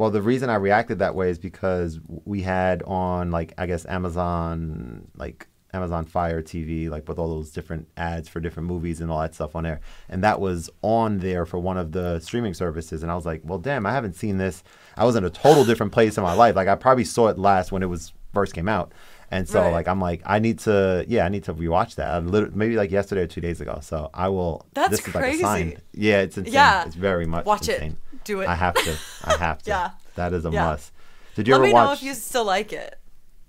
[0.00, 3.84] Well, the reason I reacted that way is because we had on like I guess
[3.84, 9.10] Amazon like Amazon Fire TV like with all those different ads for different movies and
[9.10, 12.54] all that stuff on there, and that was on there for one of the streaming
[12.54, 14.64] services, and I was like, well, damn, I haven't seen this.
[14.96, 16.56] I was in a total different place in my life.
[16.56, 18.92] Like I probably saw it last when it was first came out.
[19.32, 19.70] And so, Right.
[19.72, 22.10] like, I'm like, I need to, yeah, I need to rewatch that.
[22.10, 23.78] I maybe like yesterday or two days ago.
[23.80, 24.66] So I will.
[24.74, 25.62] That's this is like a sign.
[25.70, 25.82] crazy.
[25.92, 26.52] Yeah, it's insane.
[26.54, 26.84] Yeah.
[26.84, 27.92] it's very much Watch it.
[28.24, 28.48] Do it.
[28.48, 28.96] I have to.
[29.24, 29.70] I have to.
[29.70, 29.90] Yeah.
[30.16, 30.64] That is a Yeah.
[30.66, 30.92] must.
[31.34, 31.86] Did you Let ever me watch?
[31.86, 32.96] know if you still like it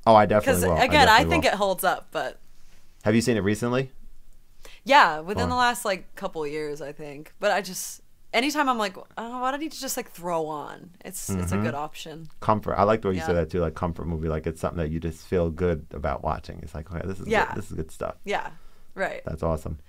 [0.07, 0.75] oh, I definitely will.
[0.75, 1.51] Because, again, I, definitely think will.
[1.51, 2.07] it holds up.
[2.12, 2.39] But
[3.03, 3.91] Have you seen it recently?
[4.84, 7.34] yeah, within Or- the last like couple years, I think.
[7.39, 8.01] But I just
[8.34, 10.91] anytime I'm like, oh, why don't you just like throw on?
[11.05, 11.63] It's it's a Mm-hmm.
[11.65, 12.29] good option.
[12.39, 12.75] Comfort.
[12.75, 13.60] I like the way you said that too.
[13.60, 14.27] Like comfort movie.
[14.29, 16.60] Like it's something that you just feel good about watching.
[16.63, 17.47] It's like, okay, this is Yeah.
[17.47, 17.57] good.
[17.57, 18.15] this is good stuff.
[18.23, 18.49] Yeah.
[18.95, 19.21] Right.
[19.25, 19.79] That's awesome.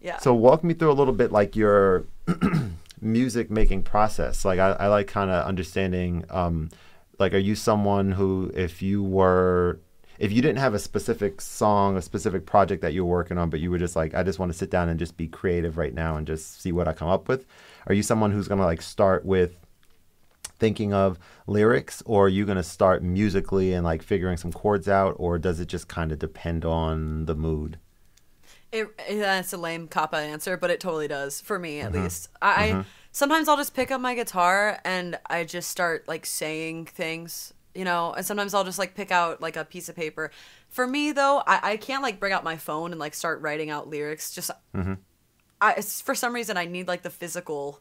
[0.00, 0.18] Yeah.
[0.18, 2.04] So walk me through a little bit like your
[3.00, 4.44] music making process.
[4.44, 6.24] Like I, I like kind of understanding.
[6.30, 6.70] Um,
[7.18, 9.80] like, are you someone who, if you were,
[10.18, 13.60] if you didn't have a specific song, a specific project that you're working on, but
[13.60, 15.94] you were just like, I just want to sit down and just be creative right
[15.94, 17.46] now and just see what I come up with.
[17.86, 19.56] Are you someone who's gonna like start with
[20.58, 25.14] thinking of lyrics, or are you gonna start musically and like figuring some chords out,
[25.18, 27.78] or does it just kind of depend on the mood?
[28.72, 31.86] It, that's a lame coppa answer, but it totally does for me Mm-hmm.
[31.86, 32.28] at least.
[32.42, 32.80] I I- mm-hmm.
[33.12, 37.84] sometimes I'll just pick up my guitar and I just start like saying things you
[37.84, 40.30] know, and sometimes I'll just like pick out like a piece of paper.
[40.70, 43.70] For me though, I, I can't like bring out my phone and like start writing
[43.70, 44.32] out lyrics.
[44.32, 44.94] Just, mm-hmm.
[45.60, 47.80] I, it's, for some reason, I need like the physical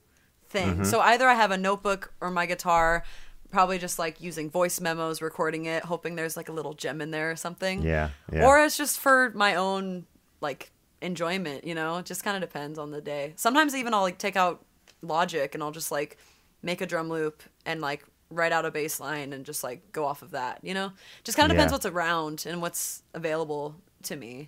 [0.50, 0.74] thing.
[0.74, 0.84] Mm-hmm.
[0.84, 3.04] So either I have a notebook or my guitar,
[3.52, 7.12] probably just like using voice memos, recording it, hoping there's like a little gem in
[7.12, 7.82] there or something.
[7.82, 8.46] Yeah, yeah.
[8.46, 10.06] Or it's just for my own
[10.42, 10.72] like
[11.06, 11.98] enjoyment, you know?
[11.98, 13.34] It just kind of depends on the day.
[13.36, 14.66] Sometimes even I'll like take out
[15.02, 16.18] Logic and I'll just like
[16.62, 20.04] make a drum loop and like write out a bass line and just like go
[20.06, 20.92] off of that, you know?
[21.24, 21.76] Just kind of depends Yeah.
[21.76, 24.48] what's around and what's available to me.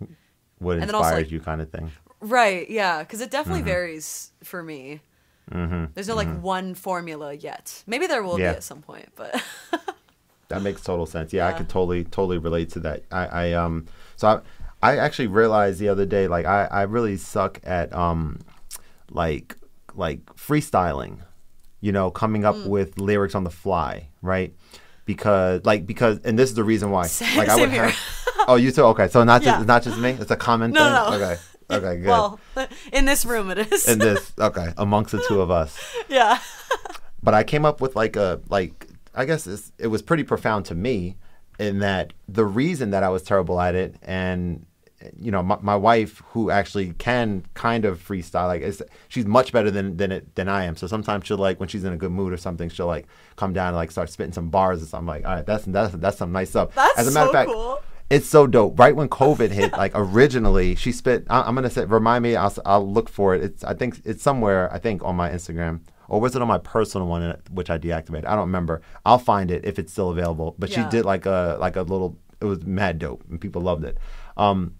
[0.59, 1.91] what inspires also, like- you, kind of thing.
[2.19, 3.69] Right, yeah, because it definitely Mm-hmm.
[3.69, 5.01] varies for me.
[5.51, 7.83] There's no like one formula yet.
[7.85, 8.51] Maybe there will Yeah.
[8.53, 9.41] be at some point, but
[10.49, 11.31] That makes total sense.
[11.33, 13.03] Yeah, I could totally totally relate to that.
[13.11, 14.41] I, I um so I
[14.81, 18.39] I actually realized the other day like I, I really suck at um
[19.11, 19.55] like
[19.95, 21.19] like freestyling,
[21.81, 22.67] you know, coming up Mm.
[22.67, 24.53] with lyrics on the fly, right?
[25.05, 27.07] Because like because and this is the reason why.
[27.07, 27.95] Same- like I would have
[28.49, 28.83] Oh, you too?
[28.83, 29.07] Okay.
[29.07, 31.19] So not just it's not just me, it's a common No, thing.
[31.19, 31.25] no.
[31.25, 31.41] Okay.
[31.69, 32.07] Okay, good.
[32.07, 32.39] well,
[32.93, 33.87] in this room it is.
[33.87, 35.77] in this okay, amongst the two of us.
[36.07, 36.39] yeah.
[37.21, 40.65] but I came up with like a like I guess it's, it was pretty profound
[40.65, 41.17] to me
[41.59, 44.65] in that the reason that I was terrible at it and
[45.19, 49.69] you know my, my wife who actually can kind of freestyle like she's much better
[49.69, 52.11] than than it than I am so sometimes she'll like when she's in a good
[52.11, 55.07] mood or something she'll like come down and like start spitting some bars or something
[55.07, 57.33] like all right that's that's that's some nice stuff That's as a matter so of
[57.33, 57.79] fact cool.
[58.09, 58.79] it's so dope.
[58.79, 61.25] Right when COVID hit, like originally, she spit.
[61.29, 62.37] I, I'm gonna say, remind me.
[62.37, 63.43] I'll, I'll look for it.
[63.43, 64.71] It's I think it's somewhere.
[64.73, 67.77] I think on my Instagram, or was it on my personal one, uh, which I
[67.77, 68.25] deactivated?
[68.25, 68.81] I don't remember.
[69.05, 70.55] I'll find it if it's still available.
[70.59, 70.85] But Yeah.
[70.89, 72.17] she did like a like a little.
[72.39, 73.97] It was mad dope, and people loved it.
[74.37, 74.75] Um,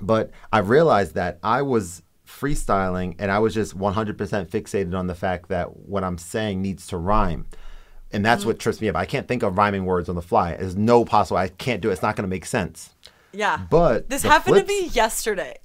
[0.00, 4.14] but I realized that I was freestyling, and I was just 100%
[4.50, 7.46] fixated on the fact that what I'm saying needs to rhyme
[8.12, 8.48] and that's Mm-hmm.
[8.48, 8.96] what trips me up.
[8.96, 10.54] I can't think of rhyming words on the fly.
[10.56, 11.36] There's no possible.
[11.38, 11.92] I can't do it.
[11.94, 12.94] It's not going to make sense.
[13.32, 13.58] Yeah.
[13.70, 15.56] But this happened to flips- me yesterday.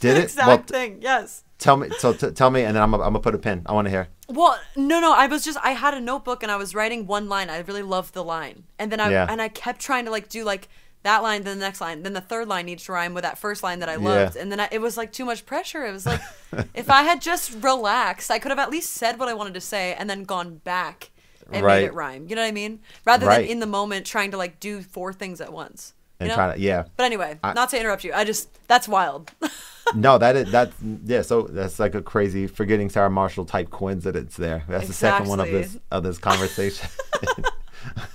[0.00, 0.24] Did The it?
[0.24, 0.98] Exact Well, thing.
[1.00, 1.42] Yes.
[1.58, 1.88] Tell me.
[1.98, 3.62] So t- tell me, and then I'm, I'm gonna put a pin.
[3.66, 4.08] I want to hear.
[4.28, 5.14] Well, no, no.
[5.14, 7.48] I was just I had a notebook and I was writing one line.
[7.48, 9.26] I really loved the line, and then I Yeah.
[9.28, 10.68] and I kept trying to like do like
[11.02, 13.38] that line, then the next line, then the third line needs to rhyme with that
[13.38, 13.98] first line that I Yeah.
[14.08, 15.86] loved, and then I, it was like too much pressure.
[15.86, 16.20] It was like
[16.74, 19.60] if I had just relaxed, I could have at least said what I wanted to
[19.60, 21.10] say and then gone back
[21.52, 21.82] and Right.
[21.82, 22.26] made it rhyme.
[22.28, 22.80] You know what I mean?
[23.04, 23.42] Rather Right.
[23.42, 25.94] than in the moment trying to like do four things at once.
[26.18, 26.34] You And know?
[26.34, 26.84] try to yeah.
[26.96, 28.12] But anyway, I- not to interrupt you.
[28.14, 29.30] I just that's wild.
[29.94, 30.74] no, that is that's
[31.04, 31.22] yeah.
[31.22, 34.64] So that's like a crazy forgetting Sarah Marshall type coincidence It's there.
[34.68, 36.88] That's the second one of this of this conversation.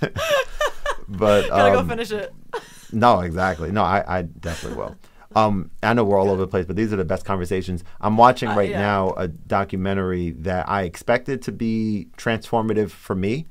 [1.08, 2.34] but Gotta um, go finish it.
[2.92, 3.70] No, exactly.
[3.72, 4.96] No, I, I definitely will.
[5.34, 7.84] Um, I know we're all over the place, but these are the best conversations.
[8.02, 8.80] I'm watching Uh, right yeah.
[8.80, 13.46] now a documentary that I expected to be transformative for me,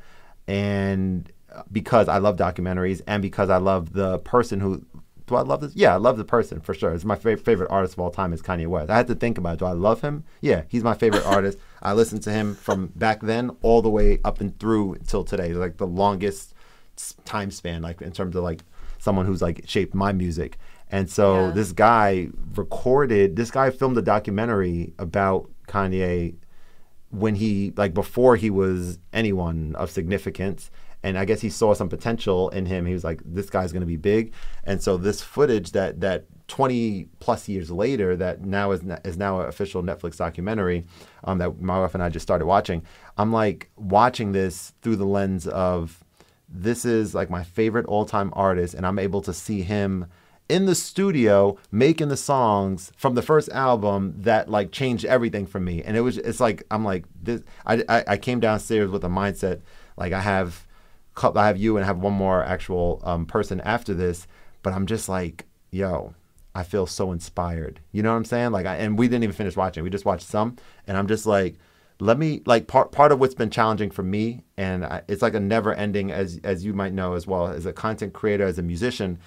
[0.47, 1.31] and uh,
[1.71, 4.85] because I love documentaries, and because I love the person who.
[5.27, 5.73] Do I love this?
[5.75, 6.93] Yeah, I love the person for sure.
[6.93, 8.89] It's my fa- favorite artist of all time is Kanye West.
[8.89, 9.59] I had to think about, it.
[9.59, 10.25] do I love him?
[10.41, 11.57] Yeah, he's my favorite artist.
[11.81, 15.53] I listened to him from back then all the way up and through till today.
[15.53, 16.53] Like the longest
[17.23, 18.63] time span, like in terms of like
[18.99, 20.57] someone who's like shaped my music.
[20.89, 21.51] And so Yeah.
[21.51, 26.35] this guy recorded, this guy filmed a documentary about Kanye
[27.09, 30.69] when he, like before he was anyone of significance.
[31.03, 32.85] And I guess he saw some potential in him.
[32.85, 34.33] He was like, this guy's going to be big.
[34.63, 39.41] And so this footage that, that 20 plus years later, that now is, is now
[39.41, 40.85] an official Netflix documentary
[41.23, 42.83] um, that my wife and I just started watching.
[43.17, 46.03] I'm like watching this through the lens of,
[46.53, 50.05] this is like my favorite all-time artist and i'm able to see him
[50.49, 55.59] in the studio making the songs from the first album that like changed everything for
[55.59, 59.03] me and it was it's like i'm like this i i, I came downstairs with
[59.03, 59.61] a mindset
[59.95, 60.67] like i have
[61.21, 64.27] cou- i have you and I have one more actual um, person after this
[64.63, 66.13] but i'm just like yo
[66.53, 67.79] i feel so inspired.
[67.93, 68.51] You know what i'm saying?
[68.51, 69.83] Like I, and we didn't even finish watching.
[69.83, 70.57] We just watched some
[70.87, 71.55] and i'm just like
[72.01, 75.35] let me like part part of what's been challenging for me and I, it's like
[75.35, 78.57] a never ending as as you might know as well as a content creator as
[78.57, 79.19] a musician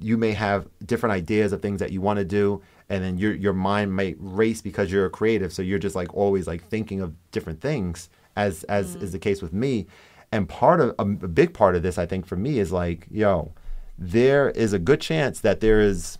[0.00, 3.34] you may have different ideas of things that you want to do and then your
[3.34, 7.02] your mind might race because you're a creative so you're just like always like thinking
[7.02, 9.86] of different things as as is the case with me
[10.32, 13.52] and part of a, big part of this i think for me is like yo
[13.98, 16.18] there is a good chance that there is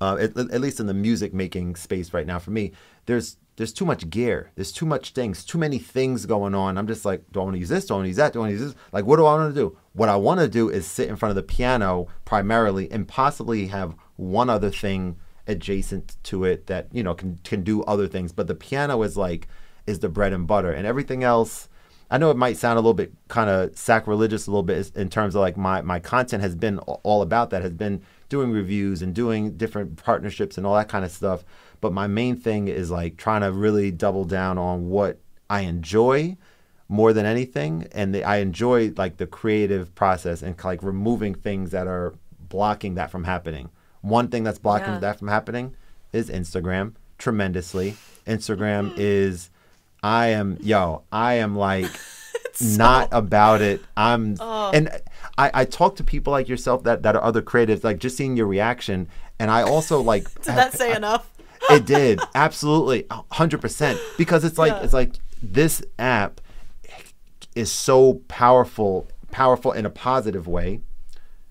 [0.00, 2.72] uh, at, at least in the music making space right now for me
[3.06, 4.50] there's there's too much gear.
[4.54, 6.78] There's too much things too many things going on.
[6.78, 7.86] I'm just like do i want to use this?
[7.86, 8.32] Do i want to use that?
[8.32, 8.82] Do i want to use this?
[8.92, 9.76] Like what do i want to do?
[9.92, 13.66] What i want to do is sit in front of the piano primarily and possibly
[13.66, 18.32] have one other thing adjacent to it that you know can can do other things.
[18.32, 19.48] But the piano is like
[19.86, 20.72] is the bread and butter.
[20.72, 21.68] And everything else
[22.12, 25.08] I know it might sound a little bit kind of sacrilegious a little bit in
[25.08, 29.00] terms of like my my content has been all about that has been doing reviews
[29.00, 31.42] and doing different partnerships and all that kind of stuff.
[31.80, 36.36] But my main thing is like trying to really double down on what I enjoy
[36.86, 41.70] more than anything, and the, I enjoy like the creative process and like removing things
[41.70, 43.70] that are blocking that from happening.
[44.02, 44.98] One thing that's blocking Yeah.
[44.98, 45.74] that from happening
[46.12, 47.96] is Instagram tremendously.
[48.26, 48.96] Instagram mm-hmm.
[48.98, 49.48] is
[50.02, 51.90] I am yo, I am like
[52.60, 53.80] not about it.
[53.96, 54.70] I'm oh.
[54.74, 54.88] and
[55.38, 58.36] I, I talk to people like yourself that, that are other creatives, like just seeing
[58.36, 59.08] your reaction.
[59.38, 61.28] And I also like Did that say enough?
[61.70, 64.82] it did absolutely 100% because it's like Yeah.
[64.82, 66.40] it's like this app
[67.54, 70.80] is so powerful powerful in a positive way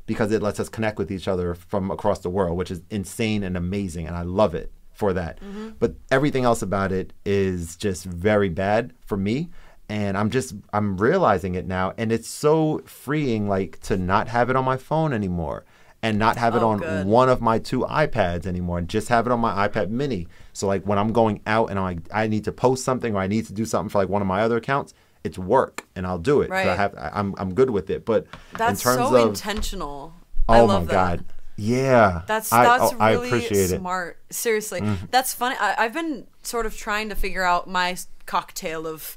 [0.06, 3.42] because it lets us connect with each other from across the world which is insane
[3.44, 4.72] and amazing and i love it
[5.02, 5.70] for that mm-hmm.
[5.80, 9.50] but everything else about it is just very bad for me
[9.90, 14.50] and i'm just i'm realizing it now and it's so freeing like to not have
[14.52, 15.66] it on my phone anymore
[16.04, 17.06] and not have it Oh, on good.
[17.08, 20.28] one of my two iPads anymore and just have it on my iPad mini.
[20.52, 23.28] So like when I'm going out and I I need to post something or I
[23.28, 26.18] need to do something for like one of my other accounts, it's work and I'll
[26.32, 26.48] do it.
[26.50, 28.02] 'cause I have I- I'm I'm good with it.
[28.12, 28.26] But
[28.58, 30.14] That's in terms so of intentional.
[30.50, 31.18] oh I love my that.
[31.18, 31.26] god.
[31.58, 32.22] Yeah.
[32.28, 33.70] That's I, that's oh, I really appreciate it.
[33.72, 33.80] Mm-hmm.
[33.82, 34.20] smart.
[34.30, 34.82] Seriously,
[35.12, 35.56] that's funny.
[35.60, 39.16] I, I've been sort of trying to figure out my cocktail of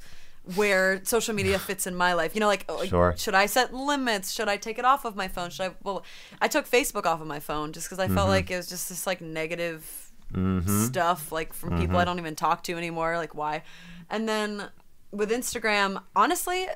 [0.57, 2.35] where social media fits in my life.
[2.35, 3.15] You know, like, like, Sure.
[3.17, 4.31] should I set limits?
[4.33, 5.49] Should I take it off of my phone?
[5.51, 5.75] Should I?
[5.83, 6.05] Well,
[6.41, 8.15] I took Facebook off of my phone just because I Mm-hmm.
[8.17, 10.11] felt like it was just this like negative
[10.67, 11.97] stuff, like from people Mm-hmm.
[11.97, 13.17] I don't even talk to anymore.
[13.17, 13.63] Like, why?
[14.11, 14.69] And then
[15.13, 16.67] with Instagram, honestly,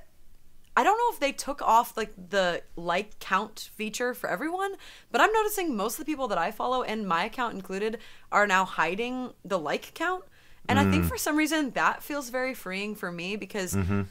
[0.78, 4.72] I don't know if they took off like the like count feature for everyone,
[5.10, 7.98] but I'm noticing most of the people that I follow, and my account included,
[8.30, 10.24] are now hiding the like count.
[10.68, 11.08] And I think Mm.
[11.08, 14.02] for some reason that feels very freeing for me because Mm-hmm.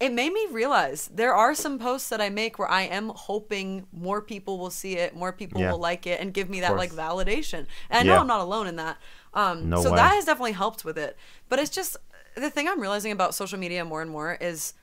[0.00, 3.86] it made me realize there are some posts that I make where I am hoping
[3.92, 5.70] more people will see it, more people Yeah.
[5.70, 7.66] will like it, and give me that like validation.
[7.90, 8.96] And I know I'm not alone in that.
[9.32, 9.96] Um, No so way.
[10.00, 11.16] that has definitely helped with it.
[11.50, 11.92] But it's just
[12.34, 14.74] the thing I'm realizing about social media more and more is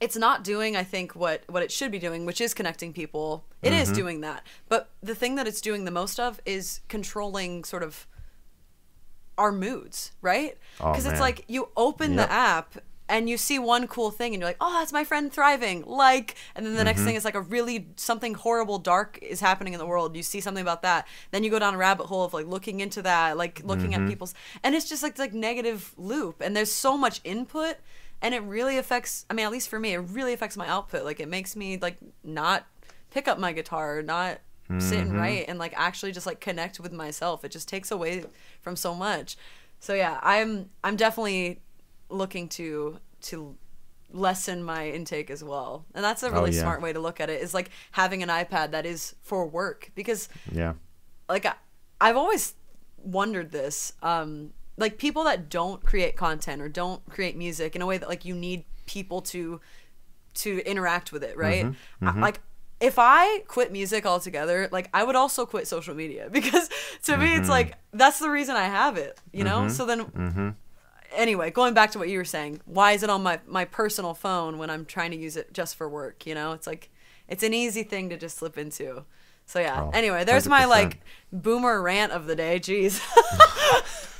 [0.00, 3.44] it's not doing i think what what it should be doing which is connecting people
[3.62, 3.96] It is Mm-hmm.
[3.96, 8.06] doing that but the thing that it's doing the most of is controlling sort of
[9.36, 12.28] our moods right Oh, because it's like you open Yep.
[12.28, 12.74] the app
[13.10, 16.34] and you see one cool thing and you're like oh that's my friend thriving like
[16.54, 17.06] and then the next Mm-hmm.
[17.06, 20.40] thing is like a really something horrible dark is happening in the world you see
[20.40, 23.36] something about that then you go down a rabbit hole of like looking into that
[23.36, 24.02] like looking Mm-hmm.
[24.04, 27.76] at people's and it's just like like negative loop and there's so much input
[28.22, 31.04] and it really affects i mean at least for me it really affects my output
[31.04, 32.66] like it makes me like not
[33.10, 34.38] pick up my guitar not
[34.78, 35.00] sit Mm-hmm.
[35.00, 38.24] and write and like actually just like connect with myself it just takes away
[38.60, 39.36] from so much
[39.80, 41.60] so yeah i'm i'm definitely
[42.10, 43.56] looking to to
[44.10, 46.60] lessen my intake as well and that's a really Oh, yeah.
[46.60, 49.90] smart way to look at it is like having an ipad that is for work
[49.94, 50.74] because Yeah.
[51.28, 51.54] like I,
[52.00, 52.54] I've always
[53.02, 53.92] wondered this.
[54.02, 58.08] Um, like people that don't create content or don't create music in a way that
[58.08, 59.60] like you need people to
[60.34, 61.66] to interact with it, right?
[61.66, 62.40] Mm-hmm, I- like
[62.80, 66.70] if I quit music altogether, like I would also quit social media because
[67.04, 67.40] to me Mm-hmm.
[67.40, 69.68] it's like that's the reason I have it, you know?
[69.68, 70.48] So then Mm-hmm.
[71.16, 74.14] anyway, going back to what you were saying, why is it on my my personal
[74.14, 76.52] phone when I'm trying to use it just for work, you know?
[76.52, 76.88] It's like
[77.26, 79.04] it's an easy thing to just slip into.
[79.44, 79.82] So yeah.
[79.82, 80.68] Oh, anyway, there's my 100%.
[80.68, 81.00] like
[81.32, 82.60] boomer rant of the day.
[82.60, 83.00] Jeez.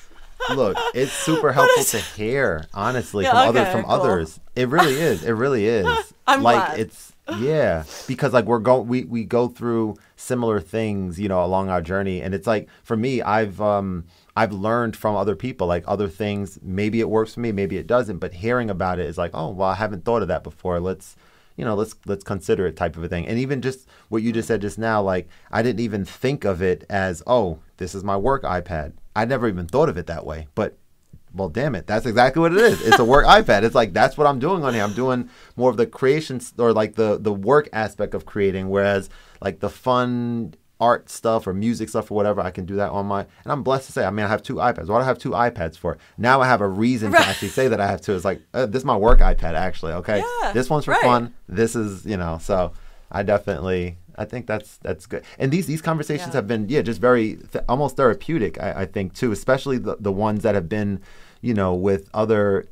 [0.55, 3.93] Look, it's super helpful to hear, honestly, Yeah, from okay, from cool.
[3.93, 4.41] others.
[4.57, 5.25] It really is.
[5.25, 6.13] It really is.
[6.27, 6.81] I'm like glad.
[6.81, 11.69] it's yeah, because like we're going we we go through similar things, you know, along
[11.69, 15.85] our journey and it's like for me, I've um I've learned from other people like
[15.87, 19.19] other things, maybe it works for me, maybe it doesn't, but hearing about it is
[19.19, 20.81] like, "Oh, well, I haven't thought of that before.
[20.81, 21.17] Let's
[21.57, 23.27] you know, let's let's consider it type of a thing.
[23.27, 26.63] And even just what you just said just now, like I didn't even think of
[26.63, 28.93] it as, oh, this is my work iPad.
[29.19, 30.47] I never even thought of it that way.
[30.55, 30.77] But
[31.35, 32.81] well, damn it, that's exactly what it is.
[32.81, 33.63] It's a work iPad.
[33.63, 34.83] It's like that's what I'm doing on here.
[34.83, 39.11] I'm doing more of the creation or like the the work aspect of creating, whereas
[39.41, 43.07] like the fun art stuff or music stuff or whatever, I can do that on
[43.07, 43.21] my.
[43.43, 44.87] And I'm blessed to say, I mean, I have two iPads.
[44.87, 45.99] What do I have two iPads for?
[46.17, 47.23] Now I have a reason Right.
[47.25, 48.15] to actually say that I have two.
[48.15, 49.93] It's like uh, this is my work iPad actually.
[49.95, 51.03] Okay, Yeah, this one's for right.
[51.03, 51.35] fun.
[51.49, 52.39] This is you know.
[52.41, 52.73] So
[53.11, 53.99] I definitely.
[54.19, 56.39] I think that's that's good, and these these conversations Yeah.
[56.41, 58.61] have been yeah just very th- almost therapeutic.
[58.61, 61.01] I, I think too, especially the the ones that have been,
[61.41, 62.67] you know, with other.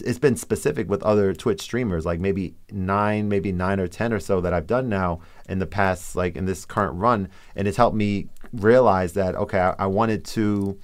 [0.00, 4.20] It's been specific with other Twitch streamers, like maybe nine, maybe nine or ten or
[4.20, 5.20] so that I've done now
[5.50, 9.58] in the past, like in this current run, and it's helped me realize that okay,
[9.60, 10.78] I, I wanted to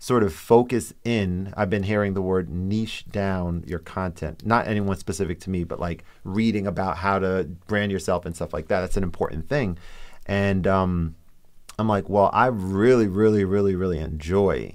[0.00, 1.52] sort of focus in.
[1.56, 4.44] I've been hearing the word niche down your content.
[4.46, 8.54] Not anyone specific to me, but like reading about how to brand yourself and stuff
[8.54, 8.80] like that.
[8.80, 9.76] That's an important thing.
[10.24, 11.16] And um,
[11.78, 14.74] I'm like, well, I really, really, really, really enjoy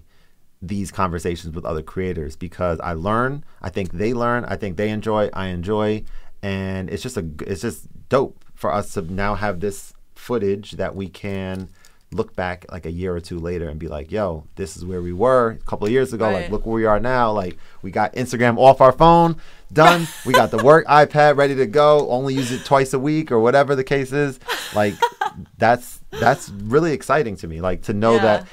[0.62, 3.44] these conversations with other creators because I learn.
[3.64, 4.46] I think they learn.
[4.46, 5.32] I think they enjoy.
[5.34, 6.04] I enjoy,
[6.44, 10.96] and it's just a it's just dope for us to now have this footage that
[10.96, 11.70] we can
[12.12, 15.02] look back like a year or two later and be like, yo, this is where
[15.02, 16.26] we were a couple of years ago.
[16.26, 16.44] Right.
[16.44, 17.32] Like, look where we are now.
[17.32, 19.38] Like, we got Instagram off our phone,
[19.72, 20.08] done.
[20.26, 22.10] we got the work iPad ready to go.
[22.10, 24.40] Only use it twice a week or whatever the case is.
[24.74, 24.96] Like,
[25.58, 27.62] that's that's really exciting to me.
[27.62, 28.22] Like to know yeah.
[28.22, 28.48] that.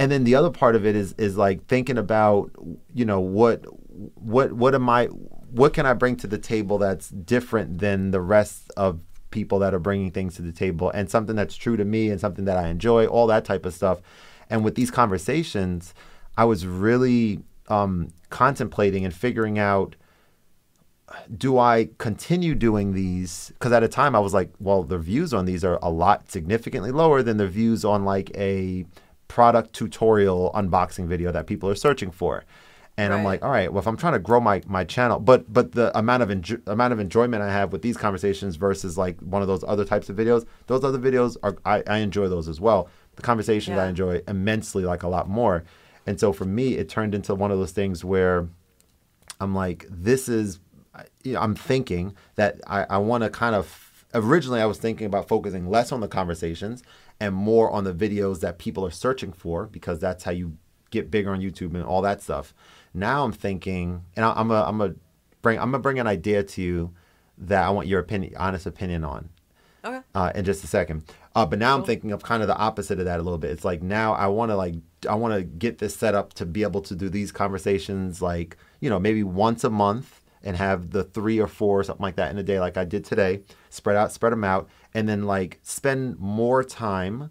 [0.00, 2.52] And then the other part of it is is like thinking about,
[2.94, 3.64] you know, what
[4.14, 8.20] what what am I what can I bring to the table that's different than the
[8.20, 9.00] rest of
[9.30, 12.20] people that are bringing things to the table and something that's true to me and
[12.20, 14.00] something that I enjoy, all that type of stuff.
[14.50, 15.94] And with these conversations,
[16.36, 19.96] I was really um, contemplating and figuring out
[21.36, 23.50] do I continue doing these?
[23.54, 26.30] Because at a time I was like, well, the views on these are a lot
[26.30, 28.84] significantly lower than the views on like a
[29.26, 32.44] product tutorial unboxing video that people are searching for
[32.98, 33.18] and right.
[33.18, 35.72] I'm like, all right, well, if I'm trying to grow my my channel, but but
[35.72, 39.40] the amount of enjo- amount of enjoyment I have with these conversations versus like one
[39.40, 42.60] of those other types of videos, those other videos are I, I enjoy those as
[42.60, 42.88] well.
[43.14, 43.84] The conversations yeah.
[43.84, 45.62] I enjoy immensely, like a lot more.
[46.06, 48.48] And so for me, it turned into one of those things where
[49.40, 50.58] I'm like, this is,
[51.22, 55.06] you know, I'm thinking that I, I want to kind of originally I was thinking
[55.06, 56.82] about focusing less on the conversations
[57.20, 60.56] and more on the videos that people are searching for because that's how you
[60.90, 62.54] get bigger on YouTube and all that stuff.
[62.94, 64.94] Now I'm thinking, and I, am a, I'm a
[65.42, 66.94] bring, I'm gonna bring an idea to you
[67.38, 69.28] that I want your opinion, honest opinion on.
[69.84, 70.00] Okay.
[70.14, 71.04] Uh, in just a second.
[71.34, 71.80] Uh, but now cool.
[71.80, 73.52] I'm thinking of kind of the opposite of that a little bit.
[73.52, 74.74] It's like now I want to like
[75.08, 78.56] I want to get this set up to be able to do these conversations like
[78.80, 82.30] you know maybe once a month and have the three or four something like that
[82.30, 83.42] in a day like I did today.
[83.70, 87.30] Spread out, spread them out, and then like spend more time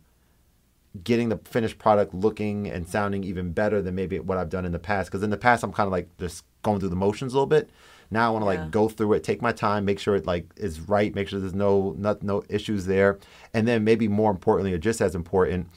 [1.03, 4.71] getting the finished product looking and sounding even better than maybe what I've done in
[4.71, 5.09] the past.
[5.09, 7.47] Because in the past, I'm kind of like just going through the motions a little
[7.47, 7.69] bit.
[8.09, 8.61] Now I want to yeah.
[8.61, 11.39] like go through it, take my time, make sure it like is right, make sure
[11.39, 13.19] there's no not, no issues there,
[13.53, 15.67] and then maybe more importantly or just as important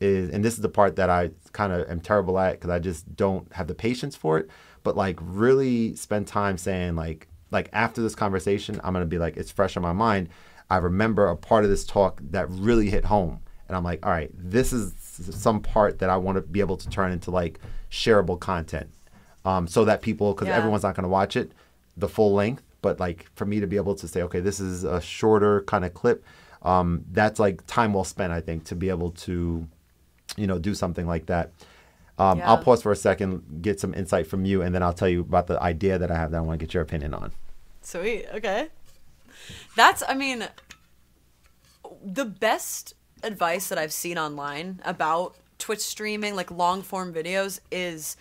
[0.00, 2.78] is, and this is the part that I kind of am terrible at because I
[2.78, 4.50] just don't have the patience for it.
[4.82, 9.36] But like really spend time saying like like after this conversation, I'm gonna be like
[9.36, 10.28] it's fresh in my mind.
[10.68, 14.12] I remember a part of this talk that really hit home and I'm like, all
[14.12, 14.94] right, this is
[15.30, 17.60] some part that I want to be able to turn into like
[17.90, 18.88] shareable content,
[19.44, 20.56] um, so that people, because yeah.
[20.56, 21.52] everyone's not going to watch it
[21.96, 24.84] the full length, but like for me to be able to say, okay, this is
[24.84, 26.24] a shorter kind of clip,
[26.62, 29.66] um, that's like time well spent, I think, to be able to,
[30.36, 31.52] you know, do something like that.
[32.18, 32.48] Um, yeah.
[32.50, 35.20] I'll pause for a second, get some insight from you, and then I'll tell you
[35.20, 37.32] about the idea that I have that I want to get your opinion on.
[37.82, 38.26] Sweet.
[38.34, 38.68] Okay.
[39.76, 40.48] That's, I mean,
[42.02, 42.94] the best
[43.26, 48.16] advice that I've seen online about Twitch streaming, like long form videos, is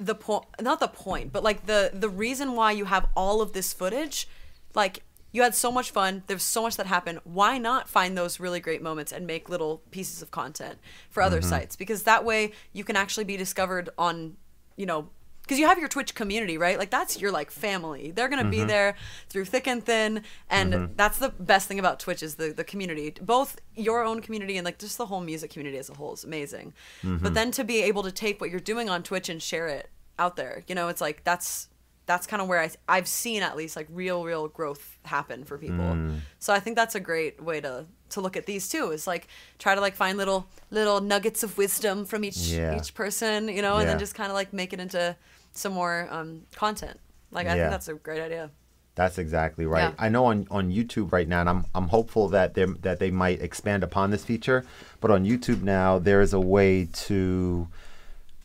[0.00, 3.52] the point not the point but like the the reason why you have all of
[3.52, 4.26] this footage
[4.74, 8.40] like you had so much fun there's so much that happened why not find those
[8.40, 10.78] really great moments and make little pieces of content
[11.10, 11.50] for other mm-hmm.
[11.50, 14.36] sites because that way you can actually be discovered on
[14.76, 15.10] you know
[15.50, 16.78] because you have your Twitch community, right?
[16.78, 18.12] Like that's your like family.
[18.12, 18.50] They're gonna mm-hmm.
[18.52, 18.94] be there
[19.28, 20.92] through thick and thin, and mm-hmm.
[20.94, 24.64] that's the best thing about Twitch is the the community, both your own community and
[24.64, 26.72] like just the whole music community as a whole is amazing.
[27.02, 27.24] Mm-hmm.
[27.24, 29.90] But then to be able to take what you're doing on Twitch and share it
[30.20, 31.68] out there, you know, it's like that's
[32.06, 35.58] that's kind of where I I've seen at least like real real growth happen for
[35.58, 35.84] people.
[35.84, 36.20] Mm.
[36.38, 39.28] So I think that's a great way to to look at these too is like
[39.58, 42.76] try to like find little little nuggets of wisdom from each yeah.
[42.76, 43.80] each person, you know, yeah.
[43.80, 45.16] and then just kind of like make it into
[45.52, 46.98] some more um, content.
[47.30, 47.62] Like I yeah.
[47.62, 48.50] think that's a great idea.
[48.96, 49.90] That's exactly right.
[49.90, 49.94] Yeah.
[49.98, 53.10] I know on, on YouTube right now, and I'm I'm hopeful that they that they
[53.10, 54.64] might expand upon this feature.
[55.00, 57.68] But on YouTube now, there is a way to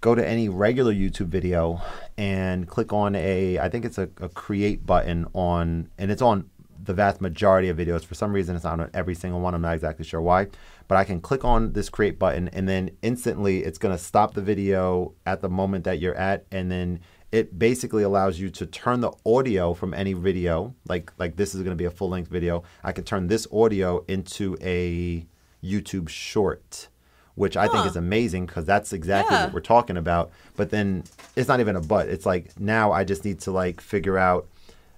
[0.02, 1.82] go to any regular YouTube video
[2.18, 6.50] and click on a I think it's a, a create button on, and it's on
[6.84, 8.06] the vast majority of videos.
[8.06, 9.56] For some reason, it's not on every single one.
[9.56, 10.48] I'm not exactly sure why.
[10.88, 14.34] But I can click on this create button and then instantly it's going to stop
[14.34, 16.46] the video at the moment that you're at.
[16.52, 17.00] And then
[17.32, 20.76] it basically allows you to turn the audio from any video.
[20.88, 22.64] Like, like this is going to be a full length video.
[22.84, 25.26] I can turn this audio into a
[25.64, 26.90] YouTube short
[27.36, 29.46] which I think is amazing because that's exactly yeah.
[29.46, 30.32] what we're talking about.
[30.56, 31.04] But then
[31.36, 32.08] it's not even a but.
[32.08, 34.48] It's like now I just need to like figure out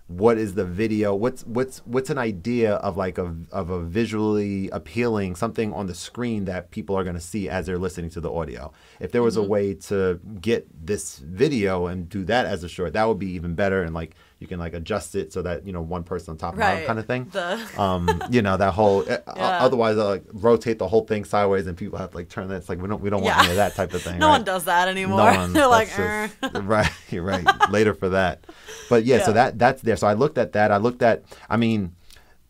[0.07, 4.69] what is the video what's what's what's an idea of like a of a visually
[4.69, 8.21] appealing something on the screen that people are going to see as they're listening to
[8.21, 9.45] the audio if there was Mm-hmm.
[9.45, 13.31] a way to get this video and do that as a short that would be
[13.31, 16.31] even better and like you can like adjust it so that you know one person
[16.31, 16.85] on top of Right.
[16.85, 19.59] kind of thing The um you know that whole uh, Yeah.
[19.65, 22.57] otherwise I'll, like rotate the whole thing sideways and people have to like turn that
[22.57, 23.41] it's like we don't we don't want Yeah.
[23.41, 24.31] any of that type of thing no right?
[24.33, 25.17] one does that anymore.
[25.17, 25.53] No one.
[25.53, 27.71] They're like, just- right, right.
[27.71, 28.45] Later for that,
[28.89, 29.33] but yeah, So Yeah.
[29.33, 29.95] that that's there.
[29.95, 30.71] So I looked at that.
[30.71, 31.23] I looked at.
[31.49, 31.95] I mean,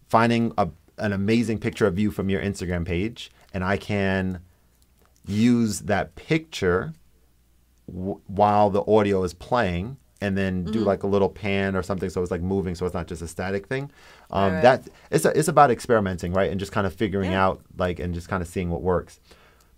[0.10, 0.68] finding a,
[0.98, 4.42] an amazing picture of you from your Instagram page, and I can
[5.26, 6.94] use that picture
[7.90, 9.98] w- while the audio is playing.
[10.20, 10.72] And then Mm-hmm.
[10.72, 13.22] do like a little pan or something, so it's like moving, so it's not just
[13.22, 13.92] a static thing.
[14.32, 14.62] Um, Right.
[14.64, 17.46] That it's a, it's about experimenting, right, and just kind of figuring Yeah.
[17.46, 19.20] out like and just kind of seeing what works.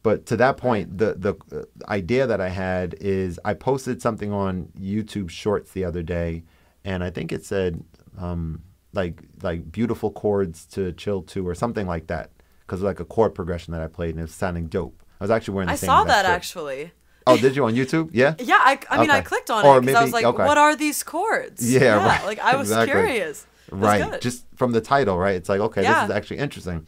[0.02, 4.32] But to that point, the the uh, idea that I had is I posted something
[4.32, 6.44] on YouTube Shorts the other day,
[6.86, 7.84] and I think it said
[8.18, 8.62] um,
[8.94, 12.32] like like beautiful chords to chill to or something like that
[12.62, 15.04] because like a chord progression that I played and it was sounding dope.
[15.20, 15.88] I was actually wearing the I same.
[15.90, 16.32] saw that shirt.
[16.32, 16.92] actually.
[17.30, 18.10] Oh, did you on YouTube?
[18.14, 18.36] Yeah.
[18.40, 20.46] Yeah, I, I mean, I clicked on Or it because I was like, okay.
[20.46, 21.62] what are these chords?
[21.72, 22.24] Yeah, right.
[22.26, 22.92] Like, I was Exactly.
[22.94, 23.46] curious.
[23.72, 24.22] Right good.
[24.22, 25.94] just from the title right it's like okay Yeah.
[25.94, 26.08] Mm-hmm.
[26.08, 26.88] this is actually interesting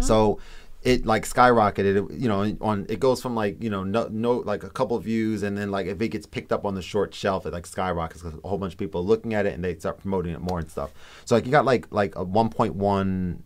[0.00, 0.40] so
[0.82, 4.38] it like skyrocketed it, you know on it goes from like you know no, no
[4.38, 7.14] like a couple views and then like if it gets picked up on the short
[7.14, 9.62] shelf it like skyrockets because a whole bunch of people are looking at it and
[9.62, 10.90] they start promoting it more and stuff
[11.24, 13.38] so like you got like like a 1.1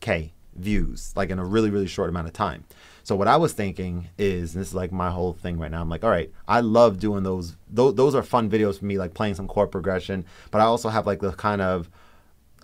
[0.00, 2.64] k views like in a really really short amount of time
[3.06, 5.88] so what i was thinking is this is like my whole thing right now i'm
[5.88, 9.14] like all right i love doing those those, those are fun videos for me like
[9.14, 11.88] playing some chord progression but i also have like the kind of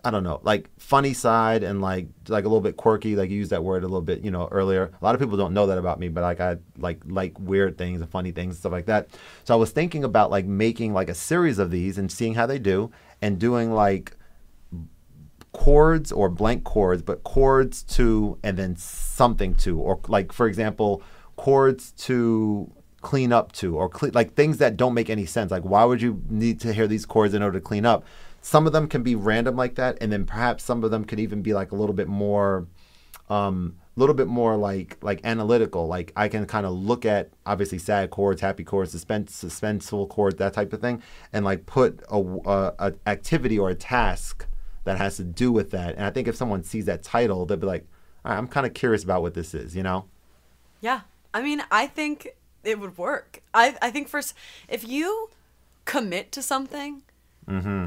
[0.04, 3.14] I don't know, like funny side and like like a little bit quirky.
[3.14, 4.90] Like you used that word a little bit, you know, earlier.
[5.00, 7.78] A lot of people don't know that about me, but like I like like weird
[7.78, 9.10] things and funny things and stuff like that.
[9.44, 12.46] So I was thinking about like making like a series of these and seeing how
[12.46, 12.90] they do,
[13.20, 14.16] and doing like
[15.52, 21.02] chords or blank chords, but chords to and then something to, or like for example,
[21.36, 22.72] chords to
[23.02, 25.50] clean up to, or cle- like things that don't make any sense.
[25.50, 28.04] Like why would you need to hear these chords in order to clean up?
[28.40, 31.20] Some of them can be random like that, and then perhaps some of them could
[31.20, 32.66] even be like a little bit more,
[33.30, 35.86] um, a little bit more like like analytical.
[35.86, 40.36] Like I can kind of look at obviously sad chords, happy chords, suspense, suspenseful chords,
[40.36, 44.46] that type of thing, and like put a, a, a activity or a task
[44.84, 45.96] that has to do with that.
[45.96, 47.86] And I think if someone sees that title, they'll be like,
[48.24, 50.06] right, I'm kind of curious about what this is, you know?
[50.80, 51.02] Yeah.
[51.34, 52.28] I mean, I think
[52.64, 53.42] it would work.
[53.54, 54.34] I, I think first,
[54.68, 55.30] if you
[55.84, 57.02] commit to something,
[57.48, 57.86] Mm-hmm.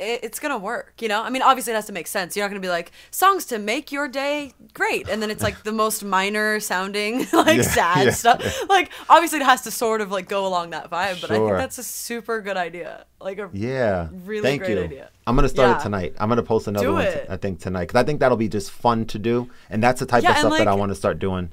[0.00, 1.22] It, it's to work, you know?
[1.22, 2.36] I mean, obviously it has to make sense.
[2.36, 5.08] You're not to be like, songs to make your day great.
[5.08, 8.68] And then it's like the most minor sounding, like Yeah, sad yeah, stuff.
[8.68, 11.50] Like, obviously it has to sort of like go along that vibe, but I think
[11.50, 13.04] that's a super good idea.
[13.20, 14.08] Like a Yeah.
[14.24, 14.84] Really Thank great you.
[14.84, 15.10] idea.
[15.26, 15.78] I'm gonna start Yeah.
[15.78, 16.14] it tonight.
[16.18, 17.06] I'm gonna post another Do one.
[17.28, 20.06] I think tonight because I think that'll be just fun to do, and that's the
[20.06, 21.50] type Yeah, of stuff that I want to start doing.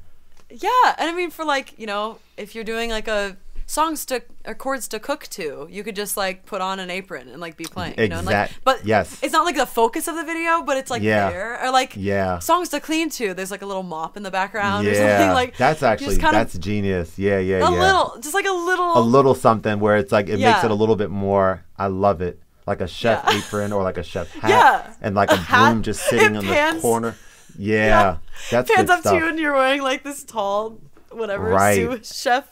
[0.50, 3.36] Yeah, and I mean for like, you know, if you're doing like a
[3.70, 7.28] songs to or chords to cook to, you could just like put on an apron
[7.28, 7.96] and like be playing.
[8.00, 9.20] You know, and, like, but yes.
[9.22, 11.30] it's not like the focus of the video, but it's like Yeah.
[11.30, 11.64] there.
[11.64, 12.40] Or like Yeah.
[12.40, 13.34] songs to clean to.
[13.34, 15.10] There's like a little mop in the background or something.
[15.30, 17.20] Yeah, Like that's actually that's genius.
[17.20, 17.82] Yeah, yeah, of a yeah.
[17.82, 18.98] little, just like a little.
[18.98, 21.64] a little something where it's like it makes it a little bit more.
[21.78, 23.38] I love it, like a chef Yeah.
[23.38, 24.94] apron or like a chef hat, Yeah.
[25.02, 27.16] and like A a, broom just sitting It in the corner.
[27.60, 28.18] Yeah,
[28.50, 29.14] that's Hands good up stuff.
[29.14, 30.78] to you, and you're wearing like this tall,
[31.12, 31.76] whatever Right.
[31.76, 32.46] sous chef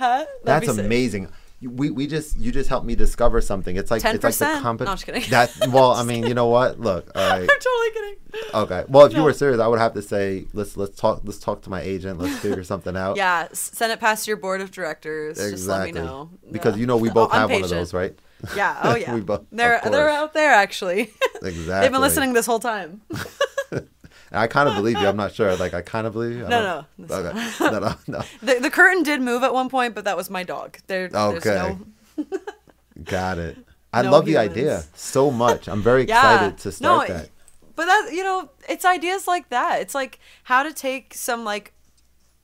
[0.00, 1.28] That'd That's amazing.
[1.62, 3.76] We, we just you just helped me discover something.
[3.76, 4.60] It's like it's like the 10%?
[4.62, 5.28] No, I'm just kidding.
[5.28, 6.80] That well, I mean, you know what?
[6.80, 8.16] Look, all I'm totally kidding.
[8.54, 8.84] Okay.
[8.88, 11.60] Well, if you were serious, I would have to say let's let's talk let's talk
[11.62, 12.18] to my agent.
[12.18, 13.16] Let's figure something out.
[13.20, 15.36] Yeah, send it past your board of directors.
[15.36, 16.30] Just let me know.
[16.50, 16.80] Because Yeah.
[16.80, 18.18] you know we Oh, both I'm have one of those, right?
[18.56, 18.80] Yeah.
[18.82, 19.14] Oh yeah.
[19.14, 21.12] We both- they're they're out there actually.
[21.42, 21.62] Exactly.
[21.64, 23.02] They've been listening this whole time.
[24.32, 25.06] I kind of believe you.
[25.06, 25.56] I'm not sure.
[25.56, 26.46] Like I kind of believe you.
[26.46, 27.14] No, no.
[27.16, 27.50] Okay.
[27.60, 28.22] no, no, no.
[28.42, 30.78] The, the curtain did move at one point, but that was my dog.
[30.86, 31.76] There, there's Okay.
[32.16, 32.24] no.
[33.04, 33.58] Got it.
[33.92, 35.68] I No love the idea so much.
[35.68, 36.18] I'm very Yeah.
[36.18, 37.30] excited to start no, that.
[37.74, 39.80] But that you know, it's ideas like that.
[39.80, 41.72] It's like how to take some like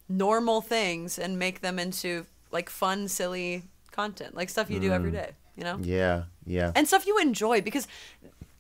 [0.09, 3.62] normal things and make them into like fun, silly
[3.93, 5.30] content, like stuff you do every day.
[5.57, 5.76] You know.
[5.76, 5.87] Mm.
[5.87, 6.72] Yeah, yeah.
[6.74, 7.87] and stuff you enjoy because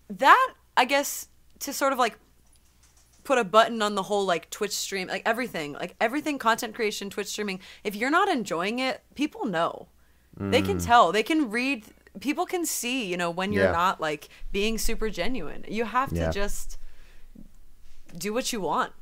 [0.08, 2.16] that i guess to sort of like
[3.26, 7.10] put a button on the whole like twitch stream like everything like everything content creation
[7.10, 9.88] twitch streaming if you're not enjoying it people know
[10.38, 11.84] they can tell they can read
[12.20, 13.72] people can see you know when you're Yeah.
[13.84, 16.30] not like being super genuine you have to Yeah.
[16.30, 16.78] just
[18.16, 18.92] do what you want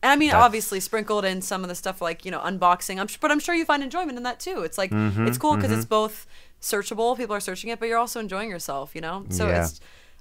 [0.00, 3.00] And I mean, That's- obviously sprinkled in some of the stuff like you know unboxing.
[3.00, 4.62] I'm, but I'm sure you find enjoyment in that too.
[4.62, 6.24] It's like Mm-hmm, it's cool because it's both
[6.62, 7.16] searchable.
[7.16, 8.94] People are searching it, but you're also enjoying yourself.
[8.94, 9.26] You know.
[9.30, 9.64] So Yeah.
[9.64, 9.80] it's.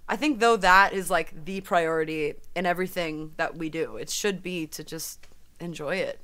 [0.09, 3.97] I think though that is like the priority in everything that we do.
[3.97, 5.27] It should be to just
[5.59, 6.21] enjoy it.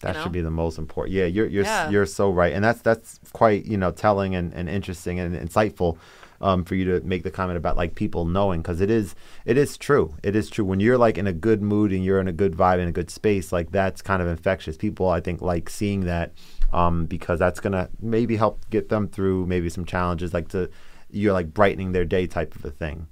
[0.00, 0.22] That know?
[0.22, 1.14] should be the most important.
[1.14, 1.90] Yeah, you're you're Yeah.
[1.90, 5.98] you're so right, and that's that's quite you know telling and, and interesting and insightful
[6.40, 9.14] um, for you to make the comment about like people knowing because it is
[9.44, 10.14] it is true.
[10.22, 12.52] It is true when you're like in a good mood and you're in a good
[12.52, 13.50] vibe in a good space.
[13.50, 14.76] Like that's kind of infectious.
[14.76, 16.32] People I think like seeing that
[16.72, 20.70] um, because that's gonna maybe help get them through maybe some challenges like to
[21.10, 23.06] you're like brightening their day type of a thing.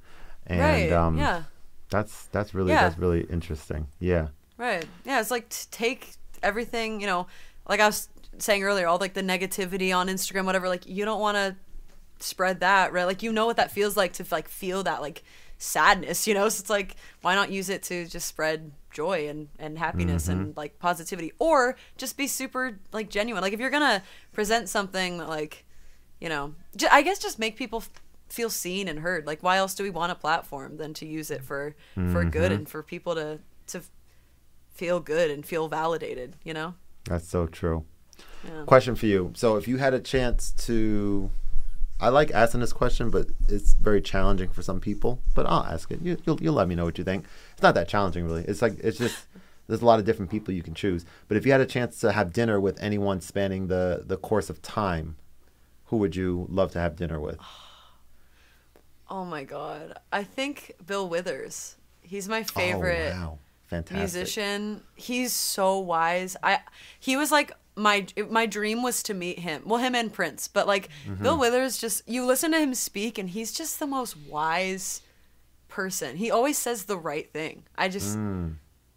[0.46, 0.92] And right.
[0.92, 1.44] um, yeah.
[1.90, 2.82] that's that's really Yeah.
[2.82, 3.86] that's really interesting.
[3.98, 4.28] Yeah.
[4.58, 4.84] Right.
[5.04, 7.26] Yeah, it's like to take everything, you know,
[7.68, 11.20] like I was saying earlier, all like the negativity on Instagram, whatever, like you don't
[11.20, 11.56] want to
[12.20, 13.04] spread that, right?
[13.04, 15.22] Like you know what that feels like to like feel that like
[15.58, 16.48] sadness, you know?
[16.48, 20.54] So it's like why not use it to just spread joy and and happiness and
[20.56, 23.42] like positivity or just be super like genuine.
[23.42, 25.64] Like if you're going to present something like
[26.20, 27.82] you know, j- I guess just make people
[28.32, 29.26] feel seen and heard.
[29.26, 32.30] Like why else do we want a platform than to use it for for mm-hmm.
[32.30, 33.82] good and for people to to
[34.72, 36.74] feel good and feel validated, you know?
[37.04, 37.84] That's so true.
[38.44, 38.64] Yeah.
[38.66, 39.32] Question for you.
[39.34, 41.30] So, if you had a chance to,
[42.00, 45.20] I like asking this question, but it's very challenging for some people.
[45.34, 46.00] But I'll ask it.
[46.02, 47.26] You, you'll, you'll let me know what you think.
[47.52, 48.44] It's not that challenging, really.
[48.44, 49.26] It's like it's just
[49.68, 51.04] there's a lot of different people you can choose.
[51.28, 54.50] But if you had a chance to have dinner with anyone spanning the the course
[54.50, 55.16] of time,
[55.86, 57.38] who would you love to have dinner with?
[57.40, 57.61] Ah.
[59.12, 59.98] Oh my god.
[60.10, 61.76] I think Bill Withers.
[62.00, 63.96] He's my favorite Oh, wow, fantastic.
[63.98, 64.82] musician.
[64.96, 66.34] He's so wise.
[66.42, 66.60] I
[66.98, 69.62] he was like my my dream was to meet him.
[69.66, 71.22] Well, him and Prince, but like Mm-hmm.
[71.22, 75.02] Bill Withers just you listen to him speak and he's just the most wise
[75.68, 76.16] person.
[76.16, 77.64] He always says the right thing.
[77.76, 78.56] I just Mm.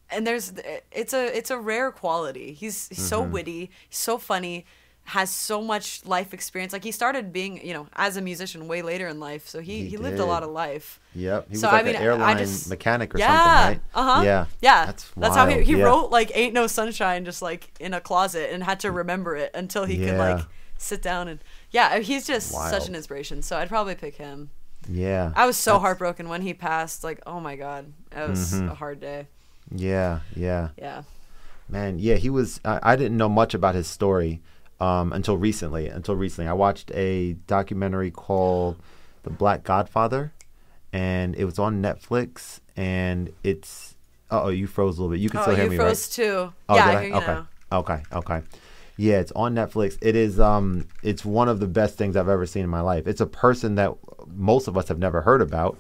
[0.10, 0.54] and there's
[0.92, 2.54] it's a it's a rare quality.
[2.54, 3.32] He's, he's so Mm-hmm.
[3.32, 4.66] witty, he's so funny,
[5.08, 6.74] has so much life experience.
[6.74, 9.82] Like he started being, you know, as a musician way later in life, so he
[9.82, 11.00] He he, lived a lot of life.
[11.14, 13.28] Yep, he So, was I mean, an I airline just- mechanic or yeah,
[13.68, 14.02] something, right?
[14.02, 14.22] Uh huh.
[14.24, 14.86] Yeah, yeah.
[14.88, 15.84] That's That's how he, he yeah.
[15.86, 19.52] wrote like "Ain't No Sunshine" just like in a closet and had to remember it
[19.54, 20.44] until he could like
[20.78, 21.40] sit down and
[21.72, 22.00] yeah.
[22.00, 22.72] He's just Wild.
[22.74, 23.42] such an inspiration.
[23.44, 24.50] So I'd probably pick him.
[24.90, 27.04] Yeah, I was so That's- heartbroken when he passed.
[27.04, 28.72] Like, oh my god, that was Mhm.
[28.72, 29.28] a hard day.
[29.72, 30.70] Yeah, yeah.
[30.78, 31.04] Yeah.
[31.70, 32.60] Man, yeah, he was.
[32.66, 34.42] I, I didn't know much about his story
[34.80, 35.88] um, until recently.
[35.88, 38.78] Until recently, I watched a documentary called
[39.24, 40.34] "The Black Godfather,"
[40.94, 42.60] and it was on Netflix.
[42.76, 43.96] And it's
[44.32, 45.22] oh, you froze a little bit.
[45.22, 46.26] You can Oh, still hear you me, froze right?
[46.26, 46.54] too.
[46.70, 47.26] Oh, yeah, I hear you okay.
[47.26, 47.48] now.
[47.72, 48.42] Okay, okay.
[48.98, 49.98] Yeah, it's on Netflix.
[50.02, 53.08] It is um it's one of the best things I've ever seen in my life.
[53.08, 53.94] It's a person that
[54.28, 55.78] most of us have never heard about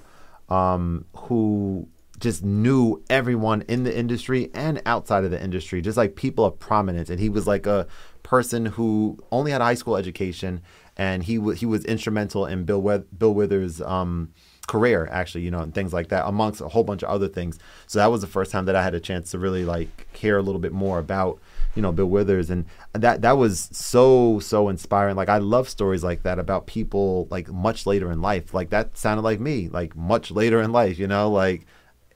[0.49, 1.87] um who
[2.19, 6.57] just knew everyone in the industry and outside of the industry, just like people of
[6.59, 7.09] prominence.
[7.09, 7.87] And he was like a
[8.25, 10.61] person who only had a high school education,
[10.97, 14.33] and he w- he was instrumental in Bill With- Bill Withers' um,
[14.67, 17.59] career, actually, you know, and things like that, amongst a whole bunch of other things.
[17.85, 20.39] So that was the first time that I had a chance to really like hear
[20.39, 21.39] a little bit more about
[21.75, 25.15] you know Bill Withers, and that that was so so inspiring.
[25.15, 28.55] Like I love stories like that about people like much later in life.
[28.55, 31.67] Like that sounded like me, like much later in life, you know, like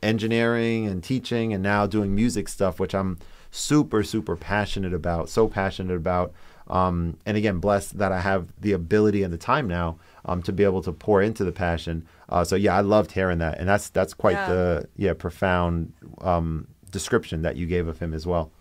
[0.01, 3.19] engineering and teaching and now doing music stuff which i'm
[3.51, 6.31] super super passionate about so passionate about
[6.67, 10.51] um, and again blessed that i have the ability and the time now um, to
[10.51, 13.67] be able to pour into the passion uh, so yeah i loved hearing that and
[13.67, 14.49] that's that's quite Yeah.
[14.49, 18.51] the yeah profound um, description that you gave of him as well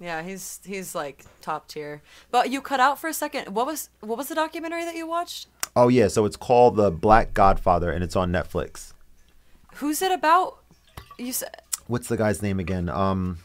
[0.00, 2.02] Yeah, he's he's like top tier.
[2.32, 3.54] But you cut out for a second.
[3.54, 5.46] What was what was the documentary that you watched?
[5.76, 8.92] oh yeah so it's called the black godfather and it's on netflix
[9.76, 10.58] Who's it about?
[11.18, 13.38] You said what's the guy's name again um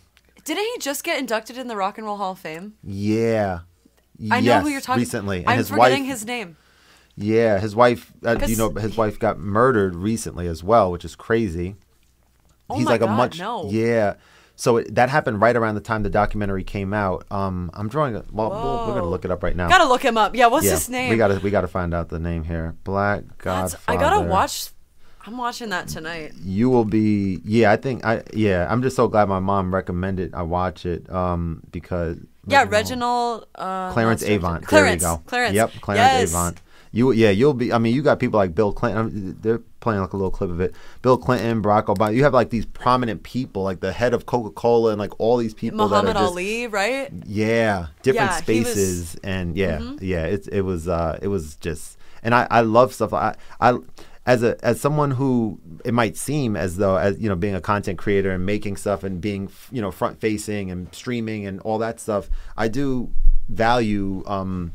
[0.55, 2.73] didn't he just get inducted in the Rock and Roll Hall of Fame?
[2.83, 3.59] yeah
[4.31, 4.99] I know yes, who you're talking.
[4.99, 6.57] recently and I'm his forgetting wife his name.
[7.15, 8.11] Yeah, his wife.
[8.25, 11.75] Uh, you know, his wife got murdered recently as well, which is crazy.
[12.69, 13.39] Oh He's my like a God, much.
[13.39, 13.69] no.
[13.69, 14.15] Yeah.
[14.55, 17.25] So it, that happened right around the time the documentary came out.
[17.31, 18.15] Um, I'm drawing.
[18.15, 19.69] A, well, we'll- we're gonna look it up right now.
[19.69, 20.35] Gotta look him up.
[20.35, 21.09] Yeah, what's yeah, his name?
[21.09, 22.75] We gotta we gotta find out the name here.
[22.83, 23.97] Black That's- Godfather.
[23.97, 24.69] I gotta watch.
[25.26, 26.34] I'm watching that tonight.
[26.43, 27.41] You will be.
[27.43, 28.05] Yeah, I think.
[28.05, 28.67] I yeah.
[28.70, 31.09] I'm just so glad my mom recommended I watch it.
[31.11, 32.17] Um, because
[32.47, 33.45] Yeah, Reginald.
[33.55, 34.65] Uh, Clarence Avant.
[34.65, 35.03] Clarence.
[35.03, 35.24] There you go.
[35.26, 35.55] Clarence.
[35.55, 36.30] Yep, Clarence yes.
[36.32, 36.61] Avant.
[36.91, 37.72] You yeah, you'll be.
[37.72, 39.38] I mean, you got people like Bill Clinton.
[39.41, 40.74] They're playing like a little clip of it.
[41.03, 42.15] Bill Clinton, Barack Obama.
[42.15, 45.38] You have like these prominent people, like the head of Coca Cola, and like all
[45.38, 47.11] these people Muhammad that are just Ali, right?
[47.28, 48.74] yeah, different Yeah, he was- Mm-hmm.
[48.74, 50.24] spaces, and yeah, yeah.
[50.26, 53.13] It it was uh it was just, and I I love stuff.
[53.13, 53.78] I I
[54.30, 57.61] as a as someone who it might seem as though as you know being a
[57.61, 61.80] content creator and making stuff and being you know front facing and streaming and all
[61.80, 63.11] that stuff, I do
[63.49, 64.73] value um,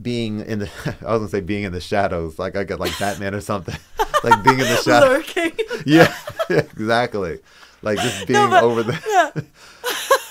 [0.00, 0.70] being in the.
[1.00, 3.74] I was gonna say being in the shadows, like I get like Batman or something,
[4.22, 5.24] like being in the shadows.
[5.86, 6.14] Yeah,
[6.50, 7.38] exactly.
[7.80, 9.32] Like just being but- over there.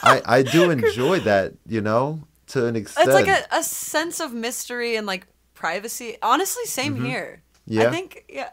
[0.03, 3.07] I I do enjoy that, you know, to an extent.
[3.07, 6.17] It's like a, a sense of mystery and like privacy.
[6.21, 7.41] Honestly, same here.
[7.41, 7.73] Mm-hmm.
[7.73, 7.81] Yeah?
[7.81, 7.89] Mm-hmm.
[7.89, 8.49] I think yeah.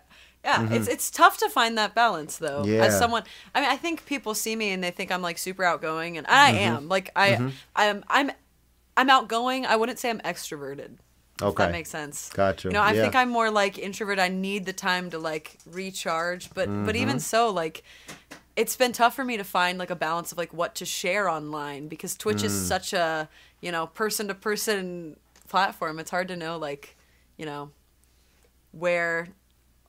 [0.46, 2.64] Yeah, it's it's tough to find that balance though.
[2.64, 2.84] Yeah.
[2.84, 3.24] As someone,
[3.54, 6.26] I mean, I think people see me and they think I'm like super outgoing, and
[6.28, 6.58] I Mm-hmm.
[6.76, 6.88] am.
[6.88, 8.30] Like I, I'm, I'm,
[8.96, 9.66] I'm outgoing.
[9.66, 10.92] I wouldn't say I'm extroverted.
[11.38, 11.64] If Okay.
[11.64, 12.30] that makes sense.
[12.32, 12.68] Gotcha.
[12.68, 13.02] You know, I Yeah.
[13.02, 14.18] think I'm more like introvert.
[14.20, 17.02] I need the time to like recharge, but but Mm-hmm.
[17.02, 17.82] even so, like
[18.54, 21.28] it's been tough for me to find like a balance of like what to share
[21.28, 22.68] online because Twitch is Mm.
[22.68, 23.28] such a
[23.60, 25.16] you know person to person
[25.48, 25.98] platform.
[25.98, 26.96] It's hard to know like
[27.36, 27.70] you know
[28.72, 29.28] where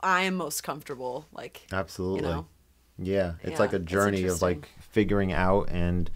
[0.01, 1.25] I am most comfortable.
[1.31, 2.19] Like Absolutely.
[2.21, 2.45] you know
[2.97, 6.09] Yeah, it's Yeah, like a journey of like figuring out and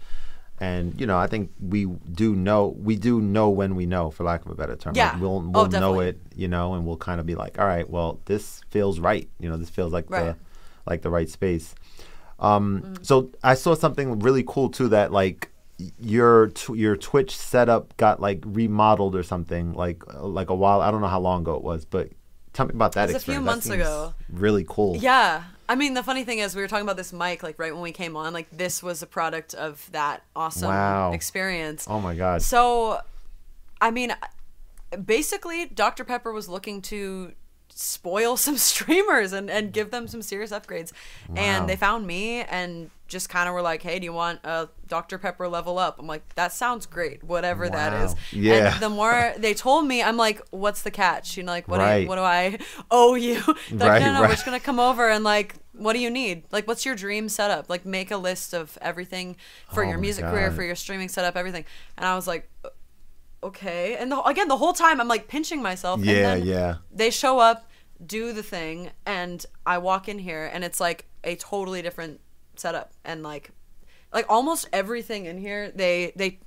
[0.60, 4.22] and you know I think we do know we do know when we know for
[4.24, 4.94] lack of a better term.
[4.94, 5.12] Yeah.
[5.12, 7.66] Like, we'll Oh, we'll know it, you know, and we'll kind of be like, all
[7.66, 9.28] right, well, this feels right.
[9.40, 10.34] You know, this feels like the Right.
[10.86, 11.74] like the right space.
[12.38, 13.06] Um, Mm.
[13.06, 15.50] so I saw something really cool too that like
[15.98, 20.80] your tw- your Twitch setup got like remodeled or something like like a while.
[20.80, 22.10] I don't know how long ago it was, but
[22.52, 23.10] tell me about that.
[23.10, 24.14] It was a few months ago.
[24.30, 24.96] Really cool.
[24.96, 25.44] Yeah.
[25.68, 27.82] I mean, the funny thing is, we were talking about this mic, like, right when
[27.82, 28.32] we came on.
[28.32, 31.12] Like, this was a product of that awesome Wow.
[31.12, 31.86] experience.
[31.88, 32.42] Oh my god.
[32.42, 33.00] So,
[33.80, 34.14] I mean,
[35.04, 36.04] basically, Dr.
[36.04, 37.32] Pepper was looking to
[37.74, 40.92] spoil some streamers and, and give them some serious upgrades.
[41.28, 41.34] Wow.
[41.36, 44.68] And they found me and just kind of were like, hey, do you want a
[44.88, 45.18] Dr.
[45.18, 45.98] Pepper level up?
[45.98, 48.04] I'm like, that sounds great, whatever that Wow.
[48.04, 48.14] is.
[48.32, 48.72] Yeah.
[48.74, 51.36] And the more they told me, I'm like, what's the catch?
[51.36, 52.02] You know, like, what, do, Right.
[52.02, 52.58] you, what do I
[52.90, 53.42] owe you?
[53.70, 54.28] They're Right, like, no, no, right.
[54.28, 56.44] we're just going to come over and like, what do you need?
[56.52, 57.68] Like, what's your dream setup?
[57.68, 59.36] Like, make a list of everything
[59.72, 61.64] for Oh your music career, for your streaming setup, everything.
[61.98, 62.48] And I was like,
[63.42, 63.96] okay.
[63.96, 66.00] And the, again, the whole time I'm like pinching myself.
[66.04, 66.74] Yeah, and then yeah.
[66.92, 67.68] They show up,
[68.04, 72.20] do the thing, and I walk in here, and it's like a totally different
[72.56, 73.50] setup, and like,
[74.12, 76.38] like almost everything in here, they they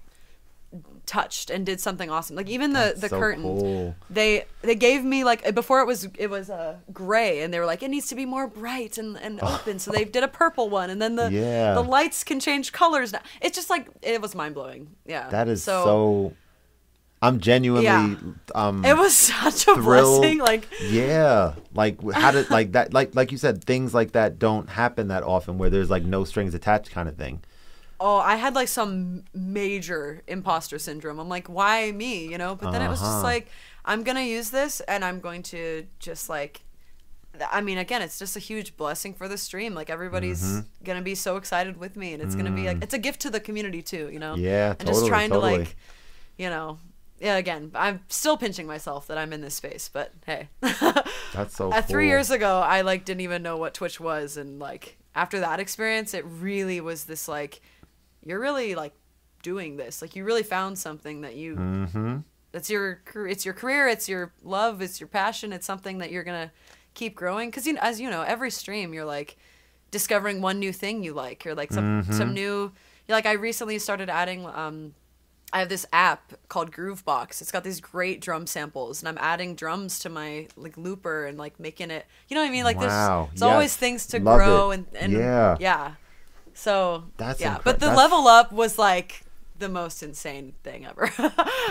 [1.05, 2.35] touched and did something awesome.
[2.35, 3.95] Like even the That's the so curtain, cool.
[4.09, 7.65] they they gave me like before it was it was uh, gray, and they were
[7.65, 9.79] like it needs to be more bright and, and open.
[9.79, 11.73] So they did a purple one, and then the Yeah.
[11.73, 13.21] the lights can change colors now.
[13.41, 14.95] It's just like it was mind blowing.
[15.05, 16.33] Yeah, That is so.
[17.21, 17.85] I'm genuinely.
[17.85, 18.15] Yeah.
[18.53, 20.21] Um, It was such a thrilled.
[20.21, 20.39] blessing.
[20.39, 22.93] Like yeah, like how did like that?
[22.93, 26.23] Like like you said, things like that don't happen that often, where there's like no
[26.23, 27.41] strings attached kind of thing.
[27.99, 31.17] oh, I had like some major imposter syndrome.
[31.19, 32.27] I'm like, why me?
[32.27, 32.53] You know?
[32.55, 33.23] But then it was just Uh-huh.
[33.23, 33.47] like,
[33.85, 36.61] I'm gonna use this, and I'm going to just like.
[37.51, 39.73] I mean, again, it's just a huge blessing for the stream.
[39.73, 40.83] Like everybody's Mm-hmm.
[40.85, 43.29] gonna be so excited with me, and it's gonna be like it's a gift to
[43.29, 44.09] the community too.
[44.11, 44.35] You know?
[44.35, 44.41] Mm.
[44.41, 45.53] Yeah, and just trying totally.
[45.53, 45.75] to like,
[46.37, 46.77] you know,
[47.19, 47.35] yeah.
[47.37, 50.49] Again, I'm still pinching myself that I'm in this space, but hey.
[51.33, 51.71] That's so.
[51.71, 55.39] Uh, three years ago, I like didn't even know what Twitch was, and like after
[55.39, 57.61] that experience, it really was this like,
[58.23, 58.93] you're really like
[59.43, 60.01] doing this.
[60.01, 61.55] Like you really found something that you.
[61.55, 62.17] Mm-hmm.
[62.51, 63.01] That's your.
[63.15, 63.87] It's your career.
[63.87, 64.81] It's your love.
[64.81, 65.51] It's your passion.
[65.53, 66.51] It's something that you're gonna
[66.93, 67.49] keep growing.
[67.49, 69.37] Because you know, as you know, every stream you're like
[69.91, 72.13] discovering one new thing you like, or like some Mm-hmm.
[72.13, 72.71] some new.
[73.07, 74.45] You're like I recently started adding.
[74.45, 74.93] um
[75.53, 77.39] I have this app called Groovebox.
[77.41, 81.37] It's got these great drum samples, and I'm adding drums to my like looper and
[81.37, 82.05] like making it.
[82.27, 82.63] You know what I mean?
[82.65, 84.73] Like Wow, there's, there's always things to Love grow it.
[84.75, 85.55] and and Yeah.
[85.59, 85.93] yeah.
[86.53, 89.23] So That's yeah, incre- but the that's- level up was like
[89.59, 91.11] the most insane thing ever.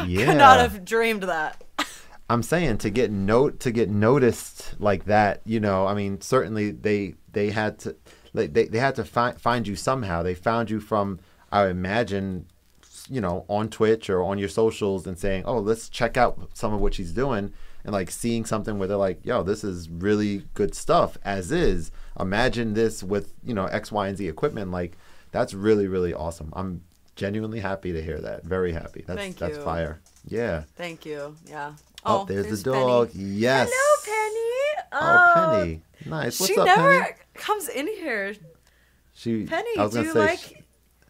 [0.07, 0.27] Yeah.
[0.27, 1.62] Could not have dreamed that.
[2.31, 6.70] I'm saying to get note to get noticed like that, you know, I mean, certainly
[6.70, 7.97] they they had to
[8.33, 10.22] like, they they had to find find you somehow.
[10.22, 11.18] They found you from
[11.53, 12.47] I imagine
[13.09, 16.72] you know, on Twitch or on your socials and saying, "Oh, let's check out some
[16.72, 17.52] of what she's doing."
[17.84, 21.90] And like seeing something where they're like, "Yo, this is really good stuff as is."
[22.18, 24.96] Imagine this with, you know, X, Y, and Z equipment like
[25.32, 26.52] that's really really awesome.
[26.55, 26.82] I'm
[27.16, 28.44] genuinely happy to hear that.
[28.44, 29.05] Very happy.
[29.07, 29.62] That's Thank that's you.
[29.62, 30.00] fire.
[30.26, 30.64] Yeah.
[30.76, 31.36] Thank you.
[31.46, 31.74] Yeah.
[32.05, 33.12] Oh, oh there's, the dog.
[33.12, 33.24] Penny.
[33.24, 33.70] Yes.
[33.72, 34.88] Hello, Penny.
[34.92, 35.82] Oh, uh, Penny.
[36.07, 36.40] Nice.
[36.40, 37.14] What's she up, never Penny?
[37.34, 38.34] comes in here.
[39.12, 40.57] She, Penny, do you like she,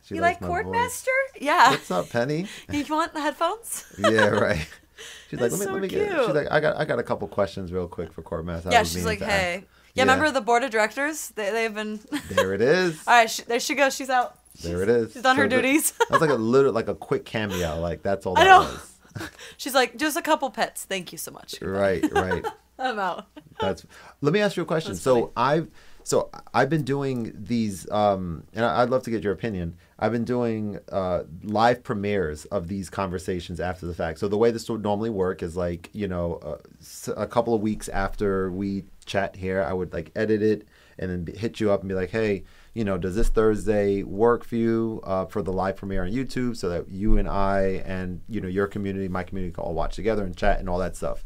[0.04, 0.40] she you like.
[0.40, 1.06] Chordmaster?
[1.40, 1.70] Yeah.
[1.70, 2.46] What's up, Penny?
[2.72, 3.84] you want the headphones?
[3.98, 4.66] yeah, right.
[5.30, 6.08] She's like, let me, so let me get.
[6.08, 6.24] cute.
[6.26, 8.22] She's like, I got, I got a couple questions real quick for.
[8.48, 9.64] I yeah, she's like, hey.
[9.94, 11.28] Yeah, remember the board of directors?
[11.30, 12.00] They, they've been.
[12.30, 13.00] There it is.
[13.06, 13.94] All right, sh there she goes.
[13.94, 14.38] She's out.
[14.62, 15.12] There it is.
[15.12, 15.92] She's done her So the- duties.
[16.10, 17.80] That's like a little, like a quick cameo.
[17.80, 18.58] Like that's all I that know.
[18.60, 19.30] was.
[19.56, 20.84] She's like, just a couple pets.
[20.84, 21.60] Thank you so much.
[21.62, 22.44] Right, right.
[22.78, 23.26] I'm out.
[23.60, 23.84] That's.
[24.20, 24.92] Let me ask you a question.
[24.92, 25.32] That's So funny.
[25.36, 25.68] I've
[26.04, 29.76] so I've been doing these, um, and I'd love to get your opinion.
[29.98, 34.18] I've been doing uh, live premieres of these conversations after the fact.
[34.18, 37.60] So the way this would normally work is like you know uh, a couple of
[37.62, 41.80] weeks after we chat here, I would like edit it and then hit you up
[41.80, 42.44] and be like, hey.
[42.76, 46.56] You know, does this Thursday work for you uh, for the live premiere on YouTube
[46.56, 49.94] so that you and I and you know your community, my community can all watch
[49.94, 51.24] together and chat and all that stuff?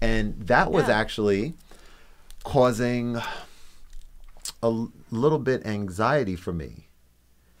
[0.00, 0.98] And that was Yeah.
[0.98, 1.54] actually
[2.42, 3.18] causing
[4.62, 6.86] a little bit anxiety for me.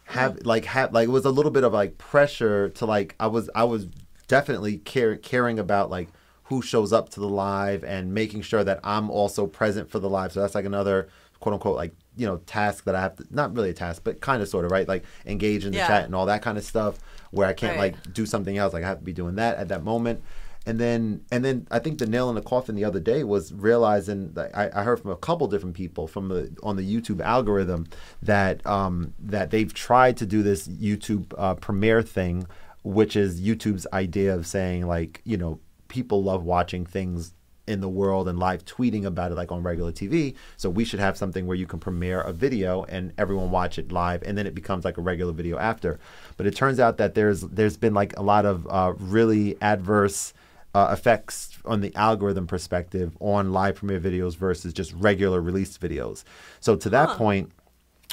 [0.06, 3.28] Have like have like it was a little bit of like pressure to like i
[3.28, 3.86] was i was
[4.26, 6.08] definitely care, caring about like
[6.44, 10.10] who shows up to the live and making sure that i'm also present for the
[10.10, 10.32] live.
[10.32, 13.54] So that's like another quote unquote like you know task that i have to not
[13.54, 14.88] really a task but kind of sort of right?
[14.88, 15.86] Like engage in the Yeah.
[15.86, 16.98] chat and all that kind of stuff
[17.30, 17.94] where i can't Right.
[17.94, 18.72] like do something else.
[18.72, 20.22] Like i have to be doing that at that moment
[20.70, 23.52] and then and then I think the nail in the coffin the other day was
[23.52, 27.20] realizing that I, I heard from a couple different people from the on the YouTube
[27.20, 27.88] algorithm
[28.22, 32.46] that um, that they've tried to do this YouTube uh, premiere thing,
[32.84, 35.58] which is YouTube's idea of saying like you know
[35.88, 37.34] people love watching things
[37.66, 40.36] in the world and live tweeting about it like on regular TV.
[40.56, 43.90] So we should have something where you can premiere a video and everyone watch it
[43.90, 45.98] live and then it becomes like a regular video after.
[46.36, 50.32] But it turns out that there's there's been like a lot of uh, really adverse
[50.74, 56.24] uh, effects on the algorithm perspective on live premiere videos versus just regular release videos.
[56.60, 57.50] So to that point,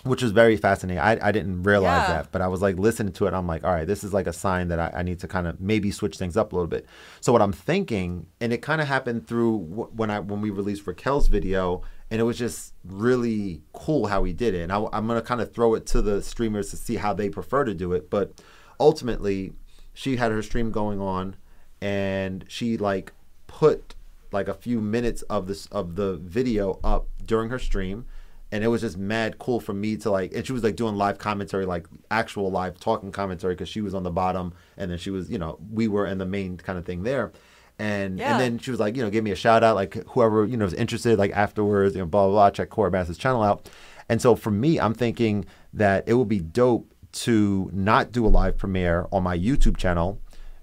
[0.04, 1.00] which was very fascinating.
[1.00, 2.18] I, I didn't realize Yeah.
[2.18, 3.34] that, but I was like listening to it.
[3.34, 5.48] I'm like, all right, this is like a sign that I, I need to kind
[5.48, 6.86] of maybe switch things up a little bit.
[7.20, 10.52] So what I'm thinking, and it kind of happened through wh- when I when we
[10.52, 11.82] released Raquel's video,
[12.12, 14.62] and it was just really cool how we did it.
[14.62, 17.30] And I, am gonna kind of throw it to the streamers to see how they
[17.30, 18.10] prefer to do it.
[18.10, 18.40] But
[18.80, 19.54] ultimately,
[19.94, 21.36] she had her stream going on,
[21.82, 23.12] and she like
[23.48, 23.96] put
[24.32, 28.06] like a few minutes of this of the video up during her stream
[28.52, 30.96] and it was just mad cool for me to like and she was like doing
[30.96, 34.98] live commentary like actual live talking commentary because she was on the bottom and then
[34.98, 37.32] she was you know we were in the main kind of thing there
[37.80, 38.32] and Yeah.
[38.32, 40.58] and then she was like you know give me a shout out like whoever you
[40.58, 43.70] know is interested like afterwards you know blah blah blah check Cora Bass's channel out
[44.10, 48.28] and so for me I'm thinking that it would be dope to not do a
[48.30, 50.20] live premiere on my YouTube channel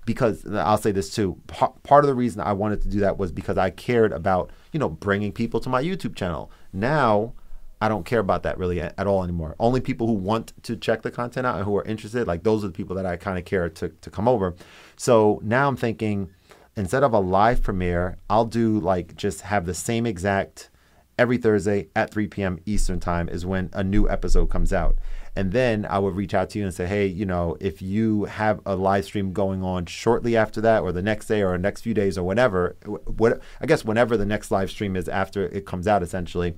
[0.07, 1.41] because I'll say this too.
[1.47, 4.79] Part of the reason I wanted to do that was because I cared about, you
[4.79, 6.51] know, bringing people to my YouTube channel.
[6.73, 7.33] Now,
[7.81, 9.57] I don't care about that really at, at all anymore.
[9.59, 12.65] Only people who want to check the content out and who are interested, like those
[12.65, 14.55] are the people that I kind of care to, to come over.
[14.97, 16.31] So now I'm thinking
[16.77, 20.71] instead of a live premiere, I'll do like just have the same exact
[21.19, 22.59] every Thursday at 3 p.m.
[22.67, 24.97] Eastern time is when a new episode comes out.
[25.37, 28.25] And then I would reach out to you and say, hey, you know, if you
[28.25, 31.81] have a live stream going on shortly after that, or the next day, or next
[31.81, 35.67] few days, or whenever, what I guess whenever the next live stream is after it
[35.67, 36.55] comes out, essentially,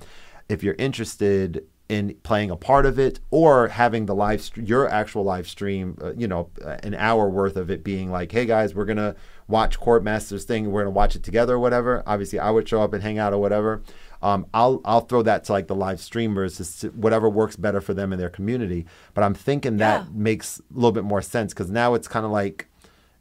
[0.49, 5.23] if you're interested in playing a part of it or having the live your actual
[5.23, 6.51] live stream, uh, you know,
[6.83, 9.15] an hour worth of it being like, hey guys, we're gonna
[9.47, 12.03] watch Court Masters thing, we're gonna watch it together or whatever.
[12.07, 13.83] Obviously, I would show up and hang out or whatever.
[14.23, 18.13] Um, I'll I'll throw that to like the live streamers, whatever works better for them
[18.13, 18.87] in their community.
[19.15, 20.09] But I'm thinking that Yeah.
[20.13, 22.69] makes a little bit more sense because now it's kind of like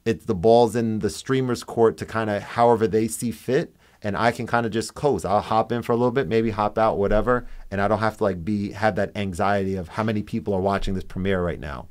[0.06, 4.16] it's the balls in the streamer's court to kind of however they see fit and
[4.16, 6.78] i can kind of just coast i'll hop in for a little bit maybe hop
[6.78, 10.22] out whatever and i don't have to like be have that anxiety of how many
[10.22, 11.88] people are watching this premiere right now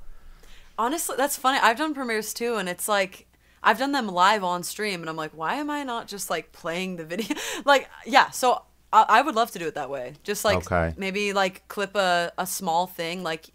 [0.78, 1.59] Honestly, that's funny.
[1.62, 3.26] I've done premieres too, and it's like
[3.62, 6.52] I've done them live on stream, and I'm like, why am I not just like
[6.52, 7.36] playing the video?
[7.64, 8.30] like, yeah.
[8.30, 8.62] So
[8.95, 10.14] I, I would love to do it that way.
[10.22, 10.95] Just like Okay.
[10.97, 13.51] maybe like clip a a small thing, like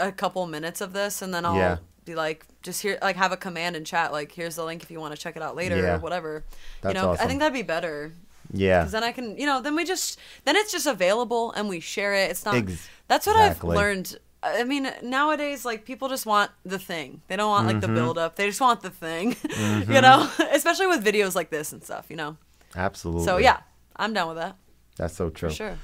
[0.00, 1.76] a couple minutes of this, and then I'll Yeah.
[2.04, 4.90] be like, just here, like have a command in chat, like here's the link if
[4.90, 5.94] you want to check it out later Yeah.
[5.96, 6.44] or whatever.
[6.82, 8.12] That's you know, I think that'd be better.
[8.52, 11.68] yeah Because then I can, you know, then we just, then it's just available and
[11.68, 12.30] we share it.
[12.30, 12.64] It's not,
[13.08, 13.36] that's what.
[13.36, 14.18] I've learned.
[14.42, 17.20] I mean, nowadays, like, people just want the thing.
[17.28, 17.94] They don't want, like, Mm-hmm.
[17.94, 18.36] the build up.
[18.36, 19.36] They just want the thing,
[19.94, 20.30] you know?
[20.52, 22.36] Especially with videos like this and stuff, you know?
[22.74, 23.58] absolutely So, yeah,
[24.00, 24.56] I'm down with that.
[24.96, 25.78] that's so true For sure.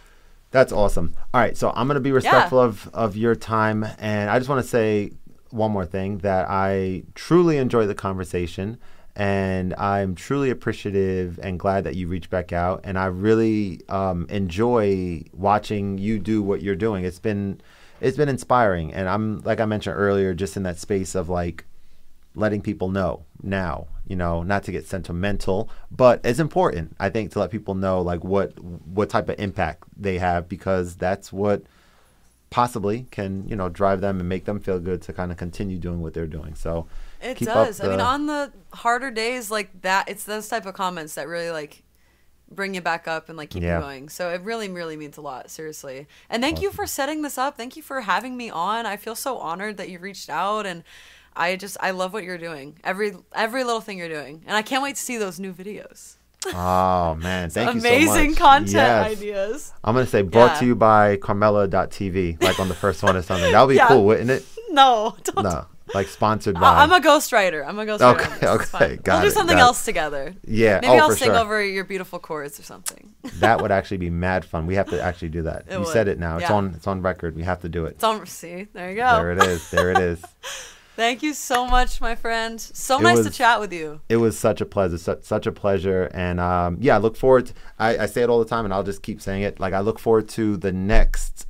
[0.53, 1.15] That's awesome.
[1.35, 3.85] All right, so I'm going to be respectful of, of your time.
[3.99, 5.13] And I just want to say
[5.51, 8.79] one more thing that I truly enjoy the conversation.
[9.17, 12.81] And I'm truly appreciative and glad that you reached back out.
[12.85, 17.05] And I really um, enjoy watching you do what you're doing.
[17.05, 17.61] It's been
[18.01, 18.93] it's been inspiring.
[18.95, 21.65] And I'm like I mentioned earlier, just in that space of like
[22.37, 27.33] letting people know now you know not to get sentimental but it's important i think
[27.33, 31.63] to let people know like what what type of impact they have because that's what
[32.51, 35.79] possibly can you know drive them and make them feel good to kind of continue
[35.79, 36.87] doing what they're doing so
[37.21, 37.81] It does.
[37.81, 41.51] I mean, on the harder days like that, it's those type of comments that really,
[41.51, 41.83] like,
[42.51, 43.79] bring you back up and like keep Yeah.
[43.79, 44.09] you going.
[44.11, 46.07] So it really, really means a lot, seriously.
[46.31, 47.57] And thank you for setting this up.
[47.57, 48.85] Thank you for having me on.
[48.87, 50.85] I feel so honored that you reached out and
[51.37, 52.79] I just I love what you're doing.
[52.85, 54.43] Every every little thing you're doing.
[54.47, 56.17] And I can't wait to see those new videos.
[56.55, 57.97] Oh man, thank you so much.
[58.03, 59.07] Amazing content Yes.
[59.19, 59.73] ideas.
[59.83, 60.61] I'm gonna say brought Yeah.
[60.61, 63.51] to you by Carmela.tv, like on the first one or something.
[63.53, 63.89] That would be Yeah.
[63.89, 64.45] cool, wouldn't it?
[64.71, 65.43] No, don't.
[65.45, 66.61] No, like sponsored by.
[66.63, 67.67] I- I'm a ghostwriter.
[67.67, 68.15] I'm a ghostwriter.
[68.15, 68.67] Okay, on this.
[68.67, 69.61] It's okay, got We'll do something it.
[69.61, 70.35] else together.
[70.47, 70.81] yeah.
[70.83, 71.37] Maybe oh, I'll sing sure.
[71.39, 73.13] over your beautiful chords or something.
[73.41, 74.67] That would actually be mad fun.
[74.67, 75.65] We have to actually do that.
[75.69, 75.89] It you would.
[75.89, 76.37] said it now.
[76.39, 76.75] It's on.
[76.77, 77.35] It's on record.
[77.35, 77.93] We have to do it.
[77.95, 78.25] It's on.
[78.27, 79.17] See, there you go.
[79.17, 79.71] There it is.
[79.71, 80.23] There it is.
[80.97, 82.59] Thank you so much, my friend.
[82.59, 84.01] So It nice to chat with you.
[84.09, 87.47] It was such a pleasure, such, such a pleasure, and um, yeah, I look forward.
[87.47, 89.61] To, I, I say it all the time, and I'll just keep saying it.
[89.61, 91.47] Like I look forward to the next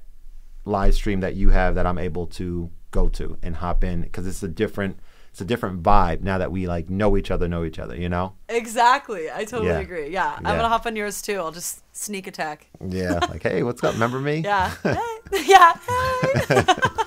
[0.64, 4.26] live stream that you have that I'm able to go to and hop in because
[4.26, 4.98] it's a different,
[5.30, 7.94] it's a different vibe now that we like know each other, know each other.
[7.94, 8.34] You know?
[8.48, 9.30] Exactly.
[9.30, 9.78] I totally Yeah.
[9.78, 10.08] agree.
[10.08, 10.36] Yeah, yeah.
[10.38, 11.36] I'm gonna hop on yours too.
[11.36, 12.66] I'll just sneak attack.
[12.84, 13.20] Yeah.
[13.28, 13.94] Like, hey, what's up?
[13.94, 14.38] Remember me?
[14.38, 14.72] Yeah.
[14.82, 15.44] Hey.
[15.46, 15.74] yeah.
[16.48, 16.64] Hey.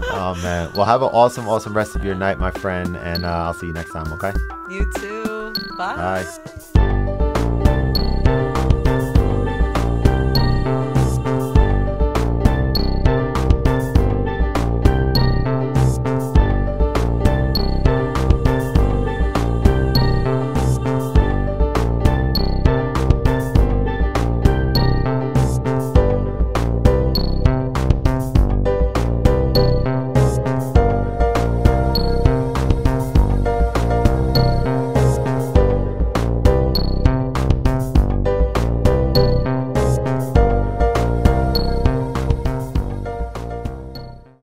[0.00, 0.70] Oh man.
[0.74, 3.66] Well, have an awesome, awesome rest of your night, my friend, and uh, I'll see
[3.68, 4.12] you next time.
[4.12, 4.32] Okay.
[4.70, 5.52] you too.
[5.76, 6.24] Bye.
[6.74, 6.82] Bye.